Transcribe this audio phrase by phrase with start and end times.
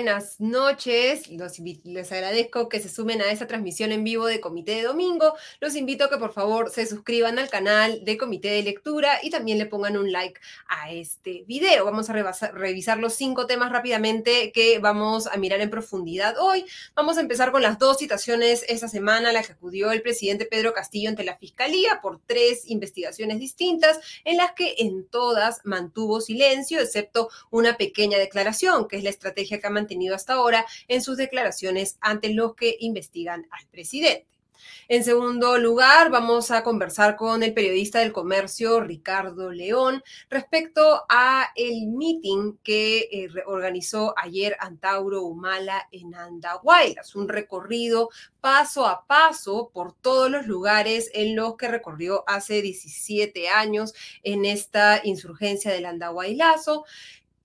[0.00, 1.28] Buenas noches.
[1.84, 5.34] les agradezco que se sumen a esta transmisión en vivo de Comité de Domingo.
[5.60, 9.28] Los invito a que por favor se suscriban al canal de Comité de Lectura y
[9.28, 11.84] también le pongan un like a este video.
[11.84, 16.64] Vamos a revisar los cinco temas rápidamente que vamos a mirar en profundidad hoy.
[16.94, 20.72] Vamos a empezar con las dos citaciones esta semana, la que acudió el presidente Pedro
[20.72, 26.80] Castillo ante la Fiscalía por tres investigaciones distintas, en las que en todas mantuvo silencio,
[26.80, 31.16] excepto una pequeña declaración, que es la estrategia que ha mantenido hasta ahora en sus
[31.16, 34.30] declaraciones ante los que investigan al presidente.
[34.88, 41.48] En segundo lugar, vamos a conversar con el periodista del comercio Ricardo León respecto a
[41.54, 49.70] el meeting que eh, organizó ayer Antauro Humala en Andahuaylas, un recorrido paso a paso
[49.72, 55.86] por todos los lugares en los que recorrió hace 17 años en esta insurgencia del
[55.86, 56.84] Andahuaylazo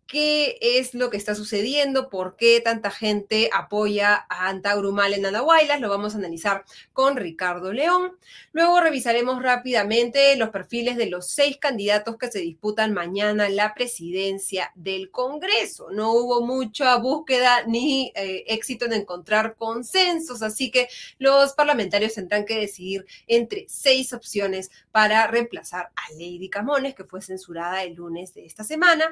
[0.07, 5.81] qué es lo que está sucediendo, por qué tanta gente apoya a Antagrumal en Andahuaylas,
[5.81, 8.17] lo vamos a analizar con Ricardo León.
[8.53, 14.71] Luego revisaremos rápidamente los perfiles de los seis candidatos que se disputan mañana la presidencia
[14.75, 15.89] del Congreso.
[15.91, 22.45] No hubo mucha búsqueda ni eh, éxito en encontrar consensos, así que los parlamentarios tendrán
[22.45, 28.33] que decidir entre seis opciones para reemplazar a Lady Camones, que fue censurada el lunes
[28.33, 29.05] de esta semana.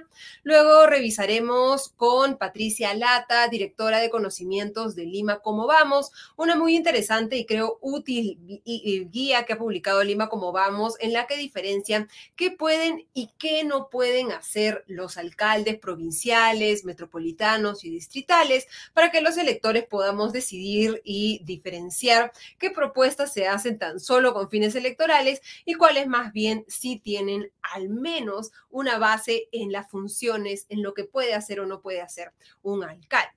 [0.43, 7.37] Luego revisaremos con Patricia Lata, directora de conocimientos de Lima Como Vamos, una muy interesante
[7.37, 8.61] y creo útil
[9.11, 13.63] guía que ha publicado Lima Como Vamos, en la que diferencian qué pueden y qué
[13.63, 21.01] no pueden hacer los alcaldes provinciales, metropolitanos y distritales para que los electores podamos decidir
[21.03, 26.65] y diferenciar qué propuestas se hacen tan solo con fines electorales y cuáles más bien
[26.67, 31.65] sí tienen al menos una base en las funciones en lo que puede hacer o
[31.65, 33.31] no puede hacer un alcalde.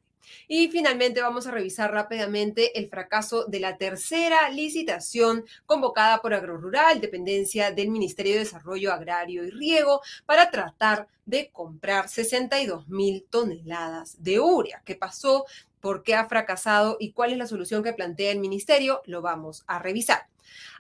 [0.49, 7.01] Y finalmente vamos a revisar rápidamente el fracaso de la tercera licitación convocada por AgroRural,
[7.01, 14.23] dependencia del Ministerio de Desarrollo Agrario y Riego, para tratar de comprar 62 mil toneladas
[14.23, 14.83] de urea.
[14.85, 15.45] ¿Qué pasó?
[15.81, 16.97] ¿Por qué ha fracasado?
[16.99, 19.03] ¿Y cuál es la solución que plantea el ministerio?
[19.07, 20.27] Lo vamos a revisar.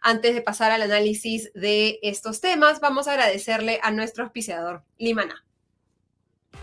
[0.00, 5.44] Antes de pasar al análisis de estos temas, vamos a agradecerle a nuestro auspiciador, Limaná.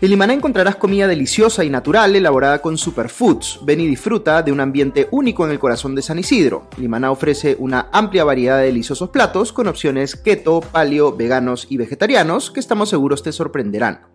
[0.00, 3.60] En Limaná encontrarás comida deliciosa y natural elaborada con superfoods.
[3.62, 6.68] Ven y disfruta de un ambiente único en el corazón de San Isidro.
[6.76, 12.50] Limaná ofrece una amplia variedad de deliciosos platos con opciones keto, paleo, veganos y vegetarianos
[12.50, 14.13] que estamos seguros te sorprenderán.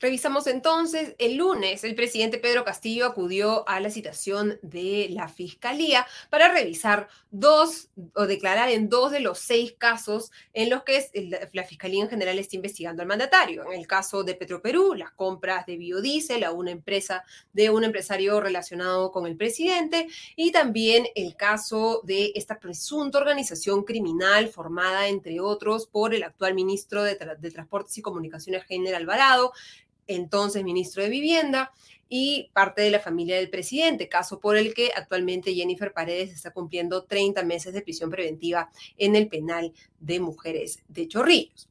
[0.00, 6.06] Revisamos entonces, el lunes el presidente Pedro Castillo acudió a la citación de la Fiscalía
[6.30, 11.64] para revisar dos o declarar en dos de los seis casos en los que la
[11.64, 13.70] Fiscalía en general está investigando al mandatario.
[13.70, 17.22] En el caso de Petroperú, las compras de biodiesel a una empresa
[17.52, 23.84] de un empresario relacionado con el presidente y también el caso de esta presunta organización
[23.84, 29.52] criminal formada, entre otros, por el actual ministro de, Transportes y Comunicaciones, General Alvarado,
[30.14, 31.72] entonces ministro de Vivienda,
[32.12, 36.50] y parte de la familia del presidente, caso por el que actualmente Jennifer Paredes está
[36.50, 38.68] cumpliendo 30 meses de prisión preventiva
[38.98, 41.69] en el penal de mujeres de Chorrillos.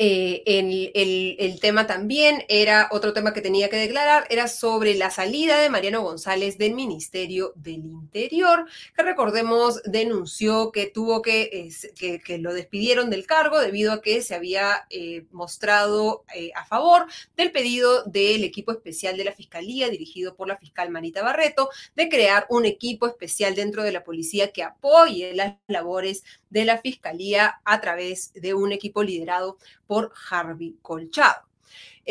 [0.00, 5.58] Eh, el, tema también era, otro tema que tenía que declarar, era sobre la salida
[5.58, 8.66] de Mariano González del Ministerio del Interior,
[8.96, 14.36] que recordemos denunció que tuvo que, que, lo despidieron del cargo debido a que se
[14.36, 17.06] había eh, mostrado eh, a favor
[17.36, 22.08] del pedido del equipo especial de la Fiscalía, dirigido por la fiscal Marita Barreto, de
[22.08, 27.60] crear un equipo especial dentro de la policía que apoye las labores de la Fiscalía
[27.64, 29.58] a través de un equipo liderado
[29.88, 31.48] por Harvey Colchado.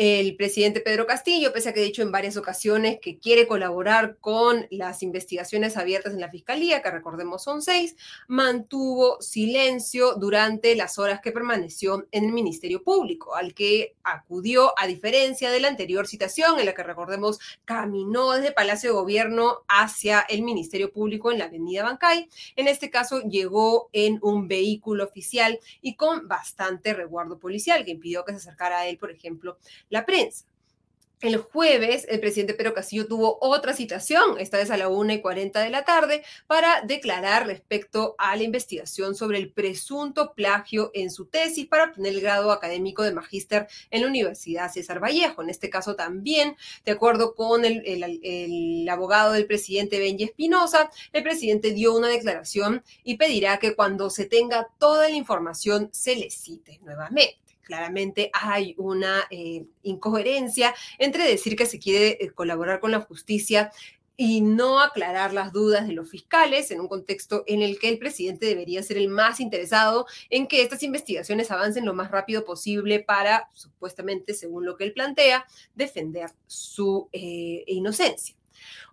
[0.00, 4.16] El presidente Pedro Castillo, pese a que ha dicho en varias ocasiones que quiere colaborar
[4.20, 7.96] con las investigaciones abiertas en la Fiscalía, que recordemos son seis,
[8.28, 14.86] mantuvo silencio durante las horas que permaneció en el Ministerio Público, al que acudió a
[14.86, 20.20] diferencia de la anterior citación, en la que recordemos caminó desde Palacio de Gobierno hacia
[20.20, 22.28] el Ministerio Público en la Avenida Bancay.
[22.54, 28.24] En este caso llegó en un vehículo oficial y con bastante resguardo policial, que impidió
[28.24, 29.58] que se acercara a él, por ejemplo,
[29.90, 30.48] la prensa.
[31.20, 35.20] El jueves, el presidente Pedro Castillo tuvo otra citación, esta vez a la 1 y
[35.20, 41.10] 40 de la tarde, para declarar respecto a la investigación sobre el presunto plagio en
[41.10, 45.42] su tesis para obtener el grado académico de magíster en la Universidad César Vallejo.
[45.42, 51.72] En este caso también, de acuerdo con el, abogado del presidente Benji Espinosa, el presidente
[51.72, 56.78] dio una declaración y pedirá que cuando se tenga toda la información se le cite
[56.84, 63.02] nuevamente claramente hay una eh, incoherencia entre decir que se quiere eh, colaborar con la
[63.02, 63.70] justicia
[64.16, 67.98] y no aclarar las dudas de los fiscales en un contexto en el que el
[67.98, 72.98] presidente debería ser el más interesado en que estas investigaciones avancen lo más rápido posible
[72.98, 78.34] para, supuestamente, según lo que él plantea, defender su eh, inocencia.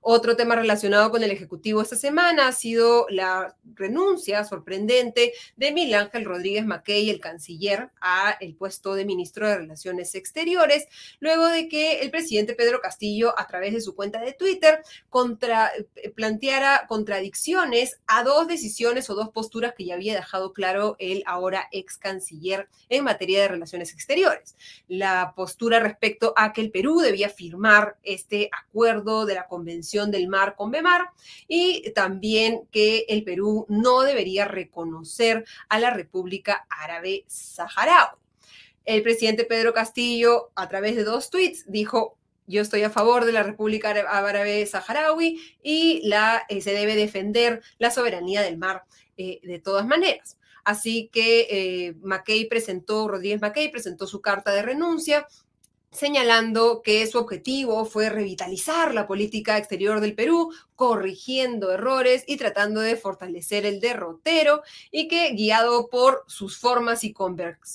[0.07, 5.95] Otro tema relacionado con el Ejecutivo esta semana ha sido la renuncia sorprendente de Miguel
[5.95, 10.87] Ángel Rodríguez Mackey, el canciller, a el puesto de ministro de Relaciones Exteriores,
[11.19, 15.71] luego de que el presidente Pedro Castillo, a través de su cuenta de Twitter, contra,
[15.95, 21.23] eh, planteara contradicciones a dos decisiones o dos posturas que ya había dejado claro el
[21.25, 24.55] ahora ex canciller en materia de relaciones exteriores.
[24.87, 30.27] La postura respecto a que el Perú debía firmar este acuerdo de la Convención del
[30.27, 31.09] Mar con BEMAR
[31.47, 38.19] y también que el Perú no debería reconocer a la República Árabe Saharaui.
[38.83, 43.31] El presidente Pedro Castillo, a través de dos tweets, dijo, yo estoy a favor de
[43.31, 48.83] la República Árabe Saharaui y la, eh, se debe defender la soberanía del mar
[49.17, 50.37] eh, de todas maneras.
[50.65, 55.27] Así que eh, presentó, Rodríguez McKay presentó su carta de renuncia
[55.95, 62.81] señalando que su objetivo fue revitalizar la política exterior del Perú, corrigiendo errores y tratando
[62.81, 64.61] de fortalecer el derrotero,
[64.91, 67.15] y que guiado por sus formas y,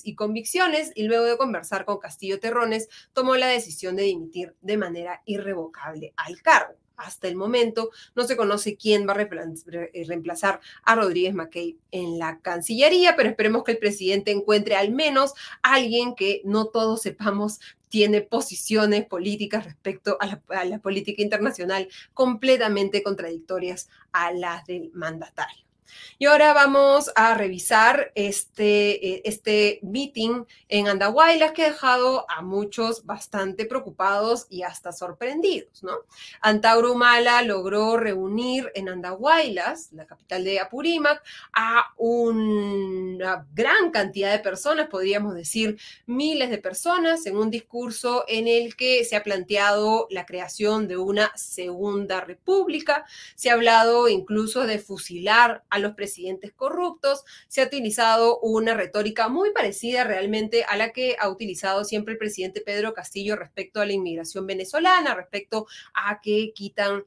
[0.03, 4.77] y convicciones, y luego de conversar con Castillo Terrones, tomó la decisión de dimitir de
[4.77, 6.80] manera irrevocable al cargo.
[7.05, 12.19] Hasta el momento no se conoce quién va a eh, reemplazar a Rodríguez Mackey en
[12.19, 17.59] la Cancillería, pero esperemos que el presidente encuentre al menos alguien que no todos sepamos
[17.89, 25.70] tiene posiciones políticas respecto a la, política internacional completamente contradictorias a las del mandatario.
[26.17, 32.41] Y ahora vamos a revisar este, eh, este meeting en Andahuaylas que ha dejado a
[32.41, 35.93] muchos bastante preocupados y hasta sorprendidos, ¿no?
[36.41, 41.23] Antauro Humala logró reunir en Andahuaylas, la capital de Apurímac,
[41.53, 48.47] a una gran cantidad de personas, podríamos decir miles de personas, en un discurso en
[48.47, 53.05] el que se ha planteado la creación de una segunda república,
[53.35, 59.27] se ha hablado incluso de fusilar a los presidentes corruptos, se ha utilizado una retórica
[59.27, 63.85] muy parecida realmente a la que ha utilizado siempre el presidente Pedro Castillo respecto a
[63.85, 67.03] la inmigración venezolana, respecto a que quitan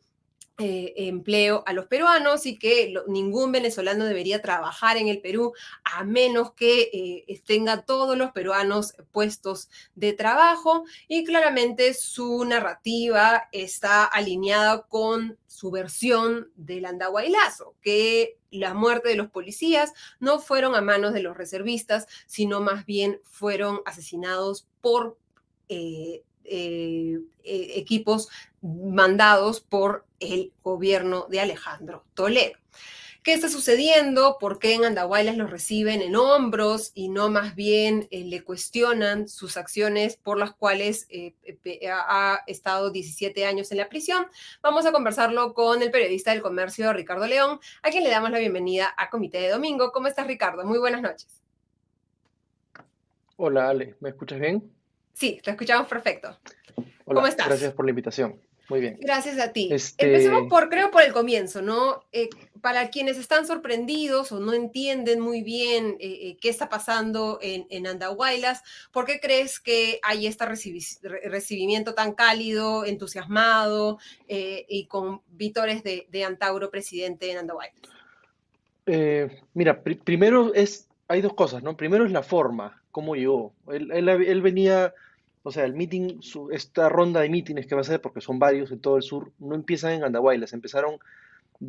[0.56, 5.52] eh, empleo a los peruanos y que ningún venezolano debería trabajar en el Perú
[5.82, 6.90] a menos que
[7.26, 10.84] eh, tenga todos los peruanos puestos de trabajo.
[11.08, 19.16] Y claramente su narrativa está alineada con su versión del andahuaylazo, que la muerte de
[19.16, 25.18] los policías no fueron a manos de los reservistas, sino más bien fueron asesinados por
[25.68, 26.22] eh,
[27.42, 28.28] equipos
[28.64, 32.54] mandados por el gobierno de Alejandro Toledo.
[33.22, 34.36] ¿Qué está sucediendo?
[34.38, 39.28] ¿Por qué en Andahuaylas los reciben en hombros y no más bien eh, le cuestionan
[39.28, 41.34] sus acciones por las cuales eh,
[41.90, 44.26] ha estado 17 años en la prisión?
[44.62, 48.38] Vamos a conversarlo con el periodista del comercio Ricardo León, a quien le damos la
[48.38, 49.90] bienvenida a Comité de Domingo.
[49.90, 50.64] ¿Cómo estás, Ricardo?
[50.66, 51.40] Muy buenas noches.
[53.36, 53.96] Hola, Ale.
[54.00, 54.70] ¿Me escuchas bien?
[55.14, 56.38] Sí, te escuchamos perfecto.
[57.06, 57.46] ¿Cómo estás?
[57.46, 58.38] Gracias por la invitación.
[58.68, 58.96] Muy bien.
[59.00, 59.68] Gracias a ti.
[59.70, 62.02] Este Empecemos por, creo, por el comienzo, ¿no?
[62.12, 62.30] Eh,
[62.62, 67.66] para quienes están sorprendidos o no entienden muy bien eh, eh, qué está pasando en,
[67.68, 75.82] en, Andahuaylas, ¿por qué crees que hay este recibimiento tan cálido, entusiasmado y con vítores
[75.82, 77.76] de, de, Antauro presidente en Andahuaylas?
[79.52, 81.76] mira, primero es, hay dos cosas, ¿no?
[81.76, 83.52] Primero es la forma, cómo llegó.
[83.70, 84.94] Él, él, él venía
[85.46, 86.20] o sea, el meeting,
[86.52, 89.30] esta ronda de mítines que va a ser, porque son varios en todo el sur,
[89.38, 90.98] no empiezan en Andahuaylas, empezaron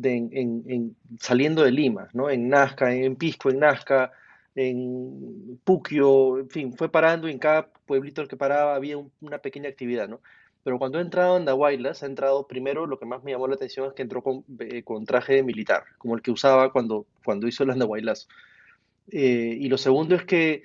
[0.02, 2.30] en, saliendo de Lima, ¿no?
[2.30, 4.12] En Nazca, en Pisco, en Nazca,
[4.54, 9.68] en Puquio, en fin, fue parando en cada pueblito al que paraba había una pequeña
[9.68, 10.22] actividad, ¿no?
[10.64, 13.56] Pero cuando ha entrado a Andahuaylas, ha entrado primero, lo que más me llamó la
[13.56, 17.46] atención es que entró con, eh, con traje militar, como el que usaba cuando, cuando
[17.46, 18.26] hizo el Andahuaylas.
[19.12, 20.62] Eh, y lo segundo es que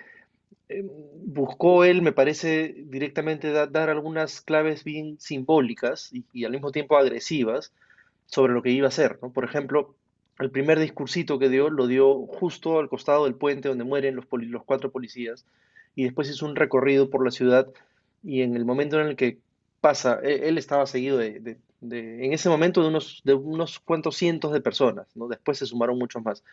[0.72, 0.84] eh,
[1.24, 7.74] buscó él, me parece, directamente dar algunas claves bien simbólicas y, al mismo tiempo agresivas
[8.26, 9.20] sobre lo que iba a hacer.
[9.20, 9.96] Por ejemplo,
[10.40, 14.26] el primer discursito que dio lo dio justo al costado del puente donde mueren los,
[14.32, 15.46] los cuatro policías
[15.96, 17.68] y después hizo un recorrido por la ciudad
[18.24, 19.38] y en el momento en el que
[19.82, 24.54] pasa, e, él, estaba seguido de, en ese momento de unos, de unos cuantos cientos
[24.54, 25.28] de personas, ¿no?
[25.28, 26.44] después se sumaron muchos más.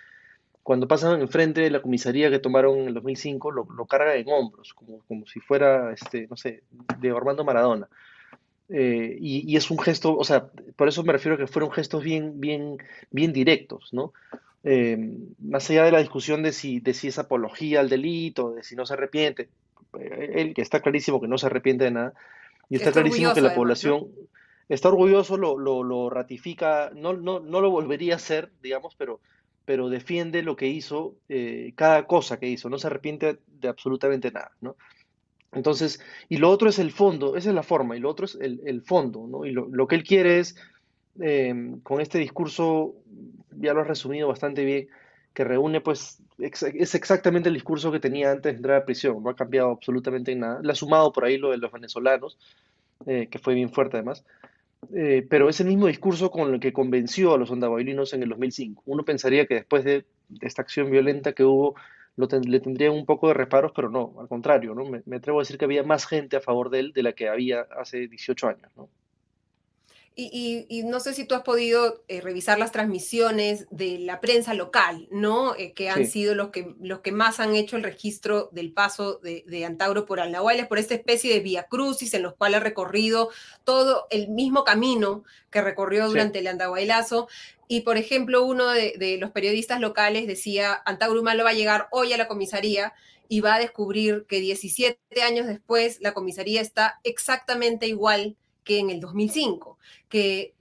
[0.69, 4.29] Cuando pasan enfrente de la comisaría que tomaron en el 2005, lo, lo carga en
[4.29, 6.63] hombros, como, como si fuera, este, no sé,
[6.99, 7.89] de Armando Maradona.
[8.69, 12.05] Eh, y, es un gesto, o sea, por eso me refiero a que fueron gestos
[12.05, 12.77] bien, bien,
[13.11, 14.13] bien directos, ¿no?
[14.63, 18.63] Eh, más allá de la discusión de si, de si es apología al delito, de
[18.63, 19.49] si no se arrepiente,
[19.99, 22.13] eh, él que está clarísimo que no se arrepiente de nada,
[22.69, 24.09] y está, clarísimo que la población
[24.69, 29.21] está orgulloso, lo, lo, lo ratifica, no, no, no, lo volvería a hacer, digamos, pero,
[29.69, 31.17] pero defiende lo que hizo,
[31.75, 34.77] cada cosa que hizo, no se arrepiente de absolutamente nada, ¿no?
[35.53, 38.39] Entonces, y lo otro es el fondo, esa es la forma, y lo otro es
[38.41, 39.45] el, fondo, ¿no?
[39.45, 40.57] Y lo, que él quiere es,
[41.21, 42.95] em, con este discurso,
[43.61, 44.89] ya lo has resumido bastante bien,
[45.35, 49.29] que reúne, pues, es exactamente el discurso que tenía antes de entrar a prisión, no
[49.29, 50.61] ha cambiado absolutamente nada.
[50.63, 52.39] Le ha sumado por ahí lo de los venezolanos,
[53.05, 54.25] eh, que fue bien fuerte además,
[54.95, 58.31] eh, pero es el mismo discurso con el que convenció a los andahuaylinos en el
[58.31, 58.83] 2005.
[58.87, 60.07] Uno pensaría que después de
[60.41, 61.75] esta acción violenta que hubo
[62.17, 64.85] le tendrían un poco de reparos, pero no, al contrario, ¿no?
[64.85, 67.29] Me, atrevo a decir que había más gente a favor de él de la que
[67.29, 68.89] había hace 18 años, ¿no?
[70.21, 75.07] Y, no sé si tú has podido eh, revisar las transmisiones de la prensa local,
[75.13, 75.55] ¿no?
[75.55, 79.21] Eh, que han sido los que, los que más han hecho el registro del paso
[79.23, 82.65] de, de Antauro por Alnahuaylas, por esta especie de vía crucis en los cuales ha
[82.65, 83.31] recorrido
[83.63, 85.23] todo el mismo camino
[85.53, 87.29] que recorrió durante el Andahuaylazo.
[87.69, 92.13] Y, por ejemplo, uno de, los periodistas locales decía, Antauro Humalo va a llegar hoy
[92.13, 92.93] a la comisaría
[93.29, 98.37] y va a descubrir que 17 años después la comisaría está exactamente igual
[98.69, 99.79] que en el 2005,
[100.11, 100.53] que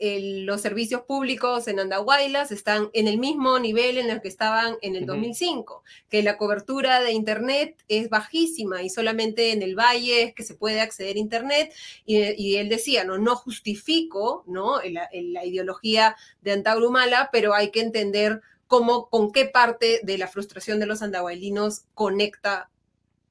[0.48, 4.96] los servicios públicos en Andahuaylas están en el mismo nivel en el que estaban en
[4.96, 10.34] el 2005, que la cobertura de Internet es bajísima y solamente en el valle es
[10.34, 11.74] que se puede acceder a Internet.
[12.06, 14.82] Y, él decía, no, no justifico ¿no?
[14.84, 20.18] La, la ideología de Antauro Humala, pero hay que entender cómo, con qué parte de
[20.18, 22.70] la frustración de los andahuaylinos conecta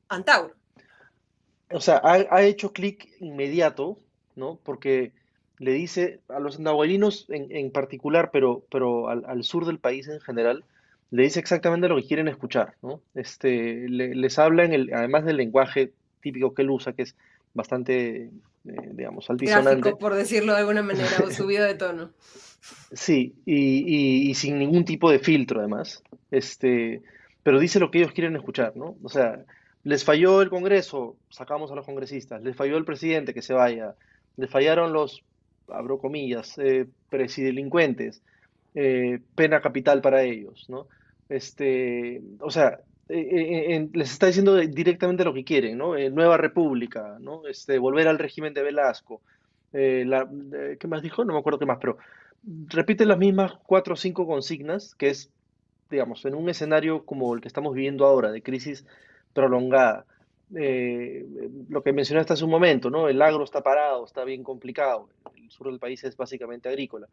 [0.09, 0.55] Antauro.
[1.71, 3.99] O sea, ha hecho clic inmediato
[4.37, 4.59] ¿no?
[4.63, 5.13] Porque
[5.59, 10.65] le dice a los andahuaylinos en, particular, pero, pero al, sur del país en general,
[11.11, 13.01] le dice exactamente lo que quieren escuchar, ¿no?
[13.15, 17.17] Este, les habla, en el, además del lenguaje típico que él usa, que es
[17.55, 18.31] bastante,
[18.67, 19.97] eh, digamos, altisonante.
[19.97, 22.11] por decirlo de alguna manera, o subido de tono.
[22.91, 26.03] Sí, y, y, sin ningún tipo de filtro, además.
[26.33, 27.01] Este,
[27.45, 28.97] pero dice lo que ellos quieren escuchar, ¿no?
[29.05, 29.45] O sea,
[29.85, 33.95] les falló el Congreso, sacamos a los congresistas, les falló el presidente, que se vaya,
[34.37, 35.23] le fallaron los,
[35.69, 38.23] abro comillas, eh, presidelincuentes,
[38.75, 40.87] eh, pena capital para ellos, ¿no?
[41.29, 45.97] Este, o sea, eh, les está diciendo directamente lo que quieren, ¿no?
[46.11, 47.47] nueva república, ¿no?
[47.47, 49.21] Este, volver al régimen de Velasco.
[49.73, 50.27] La,
[50.81, 51.25] ¿Qué más dijo?
[51.25, 51.99] No me acuerdo qué más, pero
[52.69, 55.31] repite las mismas cuatro o cinco consignas, que es,
[55.91, 58.87] digamos, en un escenario como el que estamos viviendo ahora, de crisis
[59.35, 60.07] prolongada,
[60.55, 61.27] eh,
[61.69, 63.09] lo que mencionaste hace un momento, ¿no?
[63.09, 65.09] El agro está parado, está bien complicado.
[65.37, 67.09] El sur del país es básicamente agrícola.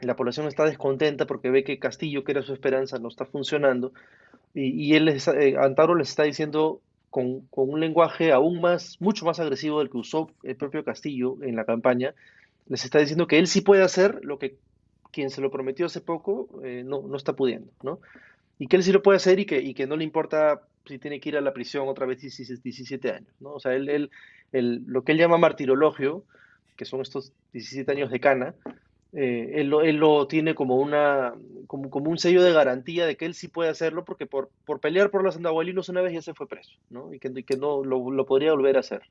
[0.00, 3.92] La población está descontenta porque ve que Castillo, que era su esperanza, no está funcionando.
[4.54, 6.80] Y, él, les, eh, Antauro les está diciendo
[7.10, 11.36] con, con, un lenguaje aún más, mucho más agresivo del que usó el propio Castillo
[11.42, 12.14] en la campaña,
[12.68, 14.56] les está diciendo que él sí puede hacer lo que
[15.12, 18.00] quien se lo prometió hace poco eh, no, no está pudiendo, ¿no?
[18.60, 20.98] Y que él sí lo puede hacer y que, y que no le importa si
[20.98, 23.54] tiene que ir a la prisión otra vez 17 años, ¿no?
[23.54, 24.10] O sea, él,
[24.52, 26.24] él, lo que él llama martirologio,
[26.76, 28.54] que son estos 17 años de cana,
[29.12, 31.34] eh, él, lo, él, lo, tiene como, una,
[31.66, 34.80] como, como, un sello de garantía de que él sí puede hacerlo porque por, por
[34.80, 37.14] pelear por los andahualinos una vez ya se fue preso, ¿no?
[37.14, 39.02] Y que, que no lo, lo, podría volver a hacer.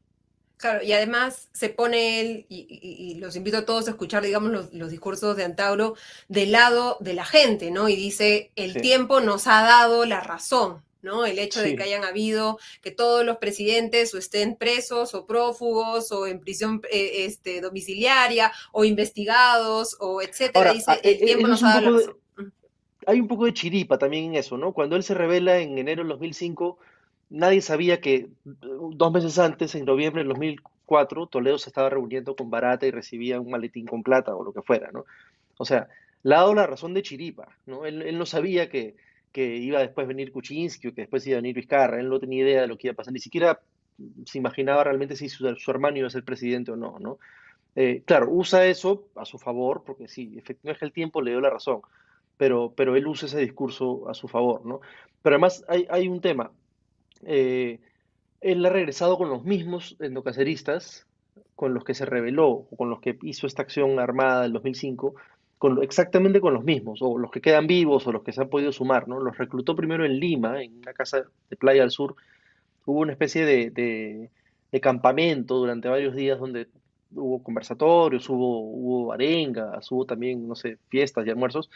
[0.59, 4.73] Claro, y además se pone él, y, los invito a todos a escuchar, digamos, los,
[4.73, 5.95] los, discursos de Antauro
[6.27, 7.87] del lado de la gente, ¿no?
[7.87, 11.25] Y dice, el tiempo nos ha dado la razón, ¿no?
[11.25, 16.11] El hecho de que hayan habido, que todos los presidentes o estén presos o prófugos
[16.11, 21.47] o en prisión eh, este, domiciliaria o investigados o etcétera, dice, ah, el eh, tiempo
[21.47, 22.19] nos ha dado
[23.07, 24.73] Hay un poco de chiripa también en eso, ¿no?
[24.73, 26.79] Cuando él se revela en enero del 2005,
[27.29, 32.35] nadie sabía que uh, dos meses antes, en noviembre del 2004, Toledo se estaba reuniendo
[32.35, 35.05] con Barata y recibía un maletín con plata o lo que fuera, ¿no?
[35.57, 35.87] O sea,
[36.23, 37.85] le ha la razón de chiripa, ¿no?
[37.85, 38.95] Él, él no sabía que,
[39.31, 41.99] que iba después a venir Kuczynski o que después iba a venir Vizcarra.
[41.99, 43.59] Él no tenía idea de lo que iba a pasar, ni siquiera
[44.25, 47.19] se imaginaba realmente si su, hermano iba a ser presidente o no, ¿no?
[47.75, 51.49] Eh, claro, usa eso a su favor, porque sí, efectivamente el tiempo le dio la
[51.49, 51.81] razón,
[52.37, 54.81] pero, pero él usa ese discurso a su favor, ¿no?
[55.21, 56.51] Pero además hay, hay un tema.
[57.25, 57.79] Eh,
[58.41, 61.05] él ha regresado con los mismos endocaceristas
[61.59, 65.15] con los que se rebeló con los que hizo esta acción armada del 2005,
[65.57, 68.47] con, exactamente con los mismos, o los que quedan vivos o los que se han
[68.47, 69.19] podido sumar, ¿no?
[69.19, 72.15] Los reclutó primero en Lima, en una casa de Playa del Sur.
[72.85, 73.71] Hubo una especie de,
[74.71, 76.69] de, campamento durante varios días donde
[77.13, 81.69] hubo conversatorios, hubo, hubo arengas, hubo también, no sé, fiestas y almuerzos,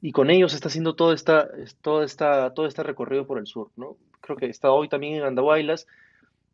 [0.00, 1.50] y con ellos está haciendo todo, esta,
[1.82, 3.98] todo, esta, todo este recorrido por el sur, ¿no?
[4.28, 5.86] Creo que está hoy también en Andahuaylas,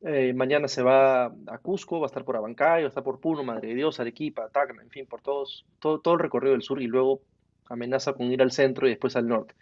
[0.07, 3.19] eh, mañana se va a Cusco, va a estar por Abancay, va a estar por
[3.19, 6.63] Puno, Madre de Dios, Arequipa, Tacna, en fin, por todos, todo, todo el recorrido del
[6.63, 7.21] sur y luego
[7.69, 9.57] amenaza con ir al centro y después al norte.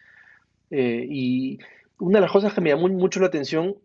[0.71, 1.59] Eh, y
[1.99, 3.77] una de las cosas que me llamó mucho la atención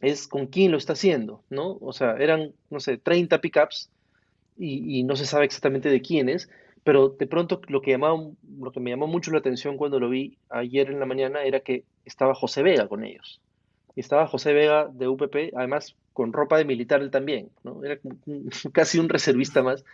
[0.00, 1.76] es con quién lo está haciendo, ¿no?
[1.82, 3.90] O sea, eran, no sé, 30 pickups
[4.56, 6.48] y, y no se sabe exactamente de quiénes,
[6.84, 10.38] pero de pronto lo que, lo que me llamó mucho la atención cuando lo vi
[10.48, 13.42] ayer en la mañana era que estaba José Vega con ellos
[14.00, 17.84] estaba José Vega de UPP, además con ropa de militar él también, ¿no?
[17.84, 17.98] Era
[18.72, 19.84] casi un reservista más.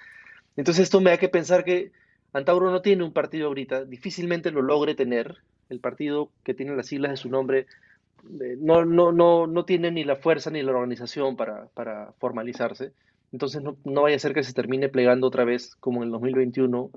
[0.57, 1.93] Entonces esto me da que pensar que
[2.33, 5.37] Antauro no tiene un partido ahorita, difícilmente lo logre tener,
[5.69, 7.67] el partido que tiene las siglas de su nombre
[8.41, 12.93] eh, no, no, no, no tiene ni la fuerza ni la organización para, para formalizarse,
[13.33, 16.13] entonces no, no, vaya a ser que se termine plegando otra vez como en el
[16.13, 16.91] 2021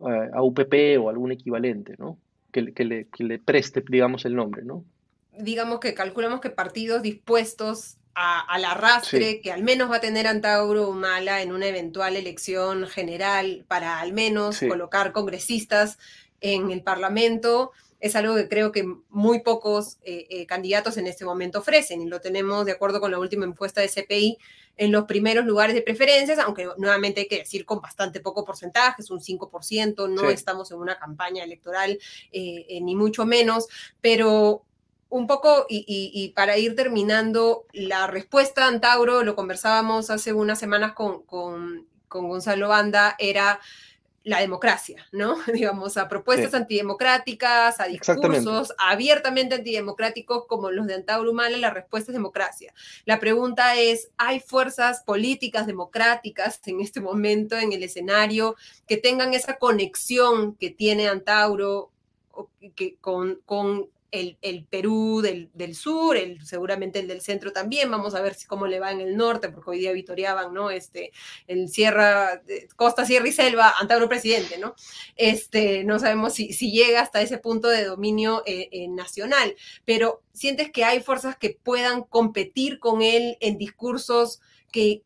[0.00, 2.18] eh, a UPP o algún equivalente, ¿no?
[2.52, 4.84] Que, que le preste, digamos, el nombre, ¿no?
[5.42, 10.26] Digamos que calculamos que partidos dispuestos a, al arrastre que al menos va a tener
[10.26, 15.98] Antauro Humala en una eventual elección general para al menos colocar congresistas
[16.40, 21.24] en el Parlamento, es algo que creo que muy pocos eh, eh, candidatos en este
[21.24, 24.38] momento ofrecen y lo tenemos de acuerdo con la última encuesta de CPI
[24.78, 29.02] en los primeros lugares de preferencias, aunque nuevamente hay que decir con bastante poco porcentaje,
[29.02, 31.98] es un 5%, no estamos en una campaña electoral
[32.32, 33.68] eh, ni mucho menos,
[34.00, 34.64] pero
[35.10, 40.92] un poco, y, para ir terminando, la respuesta a Antauro, lo conversábamos hace unas semanas
[40.92, 43.60] con, con, Gonzalo Banda, era
[44.22, 45.36] la democracia, ¿no?
[45.52, 52.12] Digamos, a propuestas antidemocráticas, a discursos abiertamente antidemocráticos como los de Antauro Humala, la respuesta
[52.12, 52.72] es democracia.
[53.04, 59.34] La pregunta es, ¿hay fuerzas políticas democráticas en este momento en el escenario que tengan
[59.34, 61.90] esa conexión que tiene Antauro
[62.76, 68.22] que, con, con el, Perú del, sur, el, seguramente el del centro también, vamos a
[68.22, 70.70] ver si, cómo le va en el norte, porque hoy día vitoreaban, ¿no?
[70.70, 71.12] Este,
[71.46, 72.42] el Sierra,
[72.76, 74.74] Costa, Sierra y Selva, Antauro presidente, ¿no?
[75.16, 80.70] Este, no sabemos si, llega hasta ese punto de dominio eh, eh, nacional, pero sientes
[80.70, 85.02] que hay fuerzas que puedan competir con él en discursos que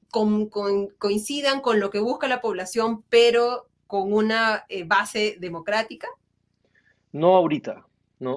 [0.98, 6.08] coincidan con lo que busca la población, pero con una eh, base democrática?
[7.12, 7.86] No ahorita,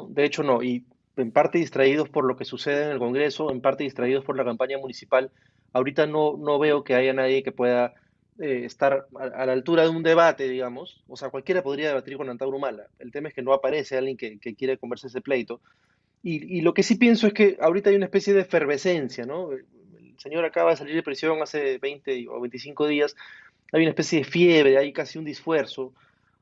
[0.09, 0.85] De hecho, no, y
[1.17, 4.45] en parte distraídos por lo que sucede en el Congreso, en parte distraídos por la
[4.45, 5.31] campaña municipal.
[5.73, 7.93] Ahorita no, no veo que haya nadie que pueda
[8.39, 11.03] eh, estar a, la altura de un debate, digamos.
[11.07, 12.87] O sea, cualquiera podría debatir con Antauro Humala.
[12.99, 15.59] El tema es que no aparece alguien que, que quiere conversar ese pleito.
[16.21, 19.51] Y, y, lo que sí pienso es que ahorita hay una especie de efervescencia, ¿no?
[19.51, 19.65] El
[20.17, 23.15] señor acaba de salir de prisión hace 20 o 25 días.
[23.71, 25.93] Hay una especie de fiebre, hay casi un disfuerzo.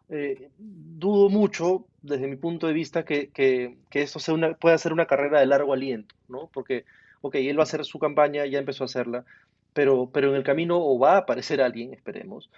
[0.09, 4.93] Eh, dudo mucho, desde mi punto de vista, que, que, esto sea una, pueda ser
[4.93, 6.49] una carrera de largo aliento, ¿no?
[6.53, 6.85] Porque,
[7.21, 9.25] ok, él va a hacer su campaña, ya empezó a hacerla,
[9.73, 12.49] pero, pero en el camino o va a aparecer alguien, esperemos,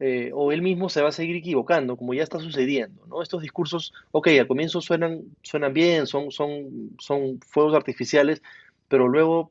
[0.00, 3.22] eh, o él mismo se va a seguir equivocando, como ya está sucediendo, ¿no?
[3.22, 8.42] Estos discursos, ok, al comienzo suenan, suenan bien, son, son, son fuegos artificiales,
[8.88, 9.50] pero luego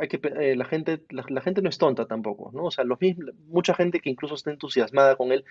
[0.00, 2.64] hay que, eh, la, gente, la, gente no es tonta tampoco, ¿no?
[2.64, 2.98] O sea, los
[3.48, 5.44] mucha gente que incluso está entusiasmada con él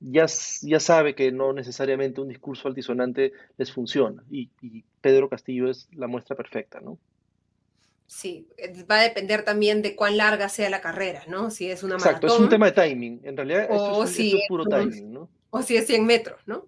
[0.00, 0.26] ya,
[0.62, 4.50] ya sabe que no necesariamente un discurso altisonante les funciona y,
[5.00, 6.98] Pedro Castillo es la muestra perfecta, ¿no?
[8.08, 8.48] Sí,
[8.90, 11.50] va a depender también de cuán larga sea la carrera, ¿no?
[11.52, 13.20] Si es una Exacto, es un tema de timing.
[13.22, 15.28] En realidad, esto es, si puro timing, ¿no?
[15.50, 16.66] O si es 100 metros, ¿no?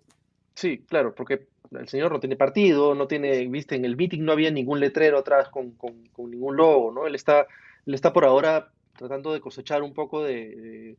[0.54, 4.32] Sí, claro, porque el señor no tiene partido, no tiene, viste, en el meeting no
[4.32, 5.76] había ningún letrero atrás con,
[6.16, 7.08] ningún logo, ¿no?
[7.08, 7.46] Él está,
[7.86, 10.96] él está por ahora tratando de cosechar un poco de de,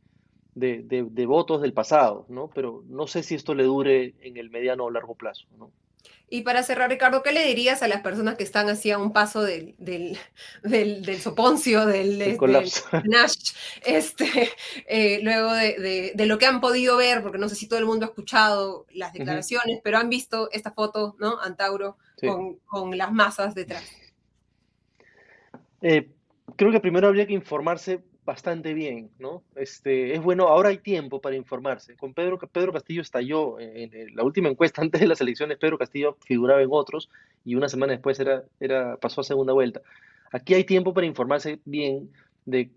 [1.26, 2.50] votos del pasado, ¿no?
[2.54, 5.70] Pero no sé si esto le dure en el mediano o largo plazo, ¿no?
[6.32, 9.12] Y para cerrar, Ricardo, ¿qué le dirías a las personas que están así a un
[9.12, 10.16] paso del, del,
[10.62, 12.38] del, soponcio, del, del,
[13.04, 13.52] Nash,
[13.84, 14.48] este,
[14.86, 18.06] eh, luego de, lo que han podido ver, porque no sé si todo el mundo
[18.06, 21.40] ha escuchado las declaraciones, pero han visto esta foto, ¿no?
[21.40, 23.82] Antauro, con, las masas detrás.
[25.82, 26.10] Eh,
[26.54, 29.42] creo que primero habría que informarse bastante bien, ¿no?
[29.56, 31.96] Este, es bueno, ahora hay tiempo para informarse.
[31.96, 36.16] Con Pedro, Pedro Castillo estalló en, la última encuesta antes de las elecciones, Pedro Castillo
[36.24, 37.08] figuraba en otros
[37.44, 39.80] y una semana después era, era, pasó a segunda vuelta.
[40.32, 42.10] Aquí hay tiempo para informarse bien
[42.44, 42.70] de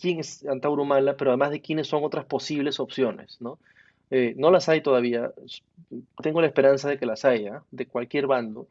[0.00, 3.58] quién es Antauro Mala, pero además de quiénes son otras posibles opciones, ¿no?
[4.10, 5.32] Eh, no las hay todavía,
[6.22, 8.68] tengo la esperanza de que las haya, de cualquier bando,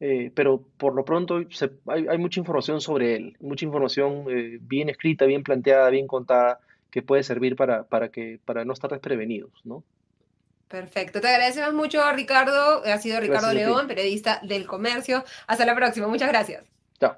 [0.00, 1.42] eh, pero por lo pronto
[1.86, 6.58] hay, mucha información sobre él, mucha información eh, bien escrita, bien planteada, bien contada,
[6.90, 9.84] que puede servir para, para, que, para no estar desprevenidos, ¿no?
[10.68, 12.82] Perfecto, te agradecemos mucho, Ricardo.
[12.84, 15.24] Ha sido Ricardo León, periodista del comercio.
[15.46, 16.64] Hasta la próxima, muchas gracias.
[16.98, 17.16] Chao.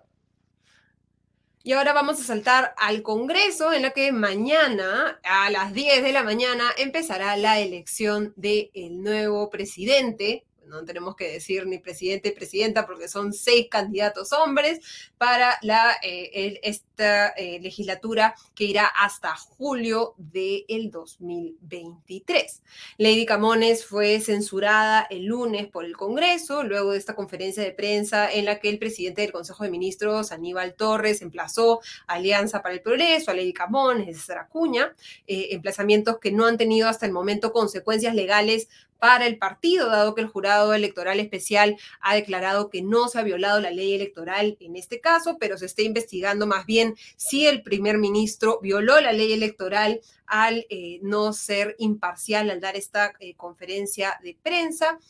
[1.62, 6.12] Y ahora vamos a saltar al Congreso, en la que mañana, a las 10 de
[6.12, 12.32] la mañana, empezará la elección del nuevo presidente no tenemos que decir ni presidente y
[12.32, 14.80] presidenta porque son seis candidatos hombres
[15.18, 22.62] para la, eh, esta eh, legislatura que irá hasta julio del 2023.
[22.98, 28.32] Lady Camones fue censurada el lunes por el Congreso luego de esta conferencia de prensa
[28.32, 32.80] en la que el presidente del Consejo de Ministros, Aníbal Torres, emplazó Alianza para el
[32.80, 34.94] Progreso, a Lady Camones, César Acuña,
[35.26, 38.68] eh, emplazamientos que no han tenido hasta el momento consecuencias legales
[39.02, 43.24] para el partido, dado que el jurado electoral especial ha declarado que no se ha
[43.24, 47.64] violado la ley electoral en este caso, pero se está investigando más bien si el
[47.64, 53.34] primer ministro violó la ley electoral al eh, no ser imparcial al dar esta eh,
[53.34, 55.00] conferencia de prensa.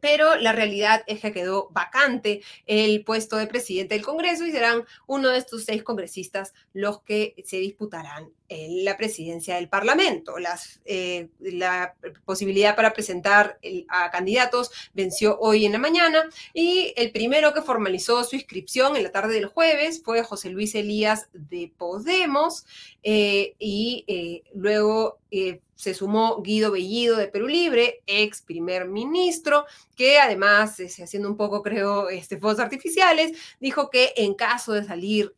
[0.00, 4.82] Pero la realidad es que quedó vacante el puesto de presidente del Congreso y serán
[5.06, 8.32] uno de estos seis congresistas los que se disputarán
[8.68, 10.34] la presidencia del Parlamento.
[10.84, 17.52] Eh, la posibilidad para presentar a candidatos venció hoy en la mañana y el primero
[17.52, 22.66] que formalizó su inscripción en la tarde del jueves fue José Luis Elías de Podemos
[23.02, 25.18] eh, y eh, luego
[25.74, 29.64] se sumó Guido Bellido de Perú Libre, ex primer ministro,
[29.96, 34.84] que además, este, haciendo un poco, creo, este, fuegos artificiales, dijo que en caso de
[34.84, 35.34] salir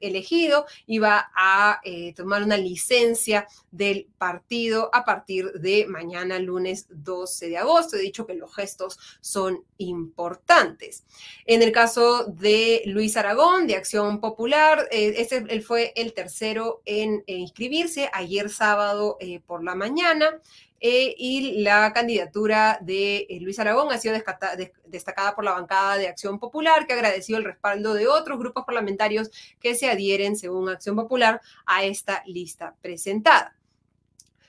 [0.00, 1.80] elegido iba a
[2.16, 7.96] tomar una licencia del partido a partir de mañana, lunes 12 de agosto.
[7.96, 11.04] He dicho que los gestos son importantes.
[11.46, 16.82] En el caso de Luis Aragón, de Acción Popular, eh, este, él fue el tercero
[16.84, 20.40] en, inscribirse ayer sábado por la mañana.
[20.86, 24.16] Eh, y la candidatura de eh, Luis Aragón ha sido
[24.84, 29.30] destacada por la bancada de Acción Popular, que agradeció el respaldo de otros grupos parlamentarios
[29.58, 33.56] que se adhieren, según Acción Popular, a esta lista presentada.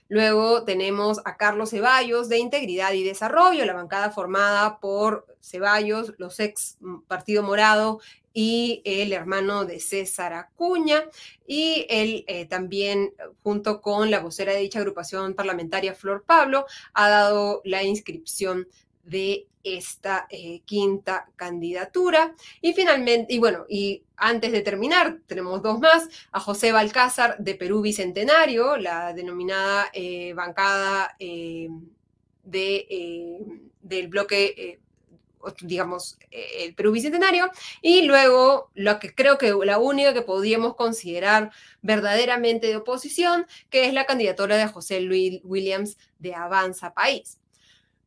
[0.08, 6.40] Luego tenemos a Carlos Ceballos de Integridad y Desarrollo, la bancada formada por Ceballos, los
[6.40, 8.00] ex Partido Morado
[8.32, 11.06] y el hermano de César Acuña,
[11.48, 17.10] y él eh, también, junto con la vocera de dicha agrupación parlamentaria, Flor Pablo, ha
[17.10, 18.68] dado la inscripción
[19.06, 22.36] de esta eh, quinta candidatura.
[22.62, 27.56] Y finalmente, y bueno, y antes de terminar, tenemos dos más, a José Balcázar de
[27.56, 31.70] Perú Bicentenario, la denominada eh, bancada eh,
[32.44, 33.40] de,
[33.82, 34.80] del bloque
[35.62, 41.52] digamos, el Perú Bicentenario, y luego lo que creo que la única que podríamos considerar
[41.84, 47.38] verdaderamente de oposición, que es la candidatura de José Luis Williams de Avanza País.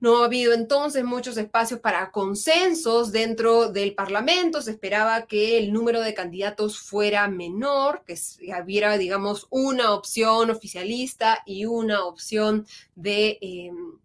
[0.01, 4.63] No ha habido entonces muchos espacios para consensos dentro del Parlamento.
[4.63, 8.17] Se esperaba que el número de candidatos fuera menor, que
[8.63, 13.39] hubiera, digamos, una opción oficialista y una opción de...
[13.41, 13.99] Em,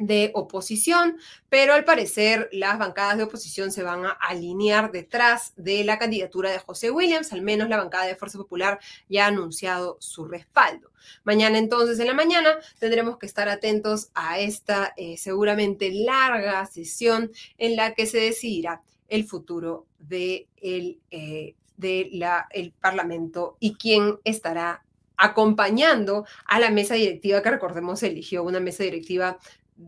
[0.00, 5.84] de oposición, pero al parecer las bancadas de oposición se van a alinear detrás de
[5.84, 9.98] la candidatura de José Williams, al menos la bancada de Fuerza Popular ya ha anunciado
[10.00, 10.90] su respaldo.
[11.22, 17.30] Mañana entonces en la mañana tendremos que estar atentos a esta eh, seguramente larga sesión
[17.58, 23.74] en la que se decidirá el futuro de el, eh, de la, el Parlamento y
[23.74, 24.82] quién estará
[25.20, 29.38] acompañando a la mesa directiva que recordemos eligió una mesa directiva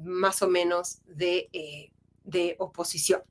[0.05, 1.91] más o menos de, eh,
[2.25, 3.23] de oposición.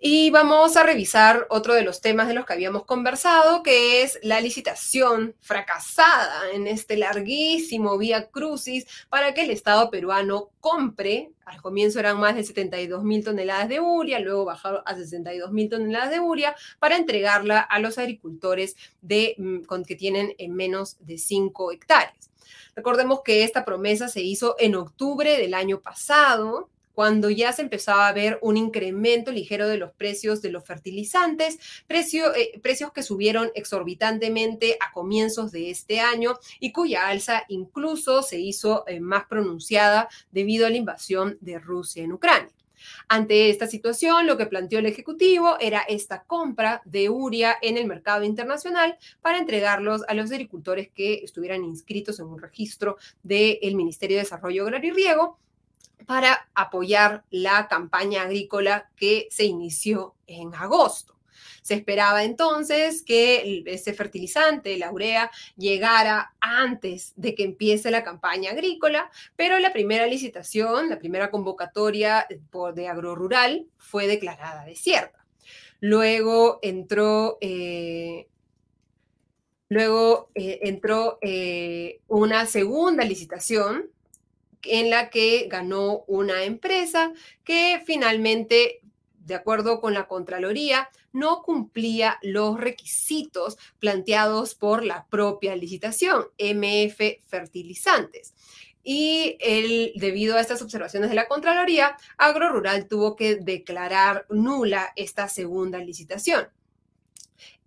[0.00, 4.20] Y vamos a revisar otro de los temas de los que habíamos conversado, que es
[4.22, 11.32] la licitación fracasada en este larguísimo vía crucis para que el Estado peruano compre.
[11.44, 15.68] Al comienzo eran más de 72 mil toneladas de uria, luego bajaron a 62 mil
[15.68, 20.96] toneladas de uria para entregarla a los agricultores de, mm, con, que tienen en menos
[21.00, 22.30] de 5 hectáreas.
[22.74, 28.08] Recordemos que esta promesa se hizo en octubre del año pasado, cuando ya se empezaba
[28.08, 33.52] a ver un incremento ligero de los precios de los fertilizantes, eh, precios que subieron
[33.54, 40.08] exorbitantemente a comienzos de este año y cuya alza incluso se hizo eh, más pronunciada
[40.32, 42.57] debido a la invasión de Rusia en Ucrania.
[43.08, 47.86] Ante esta situación, lo que planteó el Ejecutivo era esta compra de uria en el
[47.86, 54.16] mercado internacional para entregarlos a los agricultores que estuvieran inscritos en un registro del Ministerio
[54.16, 55.38] de Desarrollo Agrario y Riego
[56.06, 61.17] para apoyar la campaña agrícola que se inició en agosto.
[61.68, 68.52] Se esperaba entonces que ese fertilizante, la urea, llegara antes de que empiece la campaña
[68.52, 72.26] agrícola, pero la primera licitación, la primera convocatoria
[72.74, 75.26] de agrorural fue declarada desierta.
[75.78, 78.28] Luego entró eh,
[79.68, 83.90] Luego eh, entró eh, una segunda licitación
[84.62, 87.12] en la que ganó una empresa
[87.44, 88.80] que finalmente,
[89.28, 97.20] de acuerdo con la Contraloría, no cumplía los requisitos planteados por la propia licitación, MF
[97.26, 98.34] Fertilizantes.
[98.82, 105.28] Y el, debido a estas observaciones de la Contraloría, AgroRural tuvo que declarar nula esta
[105.28, 106.48] segunda licitación.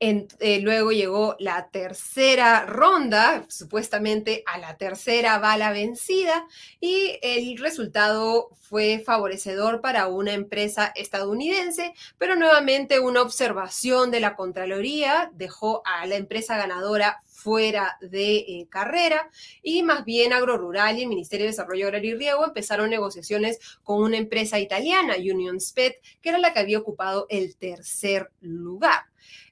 [0.03, 6.47] Eh, luego llegó la tercera ronda, supuestamente a la tercera bala vencida,
[6.79, 14.35] y el resultado fue favorecedor para una empresa estadounidense, pero nuevamente una observación de la
[14.35, 19.29] Contraloría dejó a la empresa ganadora fuera de eh, carrera
[19.61, 24.01] y más bien AgroRural y el Ministerio de Desarrollo Agrario y Riego empezaron negociaciones con
[24.01, 29.10] una empresa italiana, Union Spet, que era la que había ocupado el tercer lugar